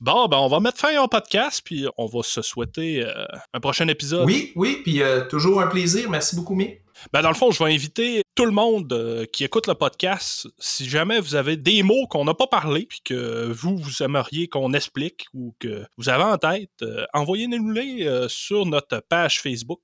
[0.00, 3.60] Bon, ben on va mettre fin au podcast, puis on va se souhaiter euh, un
[3.60, 4.26] prochain épisode.
[4.26, 6.10] Oui, oui, puis euh, toujours un plaisir.
[6.10, 6.74] Merci beaucoup, Mi.
[7.12, 10.46] Ben dans le fond, je vais inviter tout le monde euh, qui écoute le podcast,
[10.58, 14.48] si jamais vous avez des mots qu'on n'a pas parlé, puis que vous, vous aimeriez
[14.48, 19.80] qu'on explique ou que vous avez en tête, euh, envoyez-nous-les euh, sur notre page Facebook.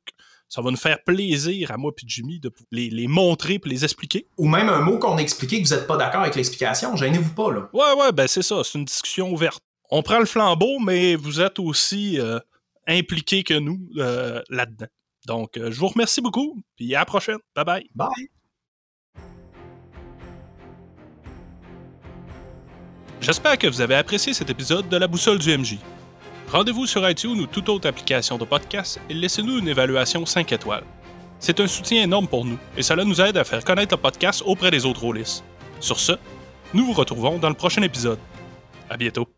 [0.49, 3.85] Ça va nous faire plaisir à moi et Jimmy de les, les montrer et les
[3.85, 4.27] expliquer.
[4.39, 7.35] Ou même un mot qu'on a expliqué que vous n'êtes pas d'accord avec l'explication, gênez-vous
[7.35, 7.69] pas, là.
[7.75, 9.63] Ouais, ouais, ben c'est ça, c'est une discussion ouverte.
[9.91, 12.19] On prend le flambeau, mais vous êtes aussi
[12.87, 13.91] impliqués que nous
[14.49, 14.87] là-dedans.
[15.29, 17.37] Donc, euh, je vous remercie beaucoup, puis à la prochaine.
[17.55, 17.91] Bye bye.
[17.95, 18.29] Bye.
[23.21, 25.77] J'espère que vous avez apprécié cet épisode de La Boussole du MJ.
[26.51, 30.85] Rendez-vous sur iTunes ou toute autre application de podcast et laissez-nous une évaluation 5 étoiles.
[31.39, 34.43] C'est un soutien énorme pour nous et cela nous aide à faire connaître le podcast
[34.47, 35.45] auprès des autres rôlistes.
[35.79, 36.13] Sur ce,
[36.73, 38.19] nous vous retrouvons dans le prochain épisode.
[38.89, 39.29] À bientôt.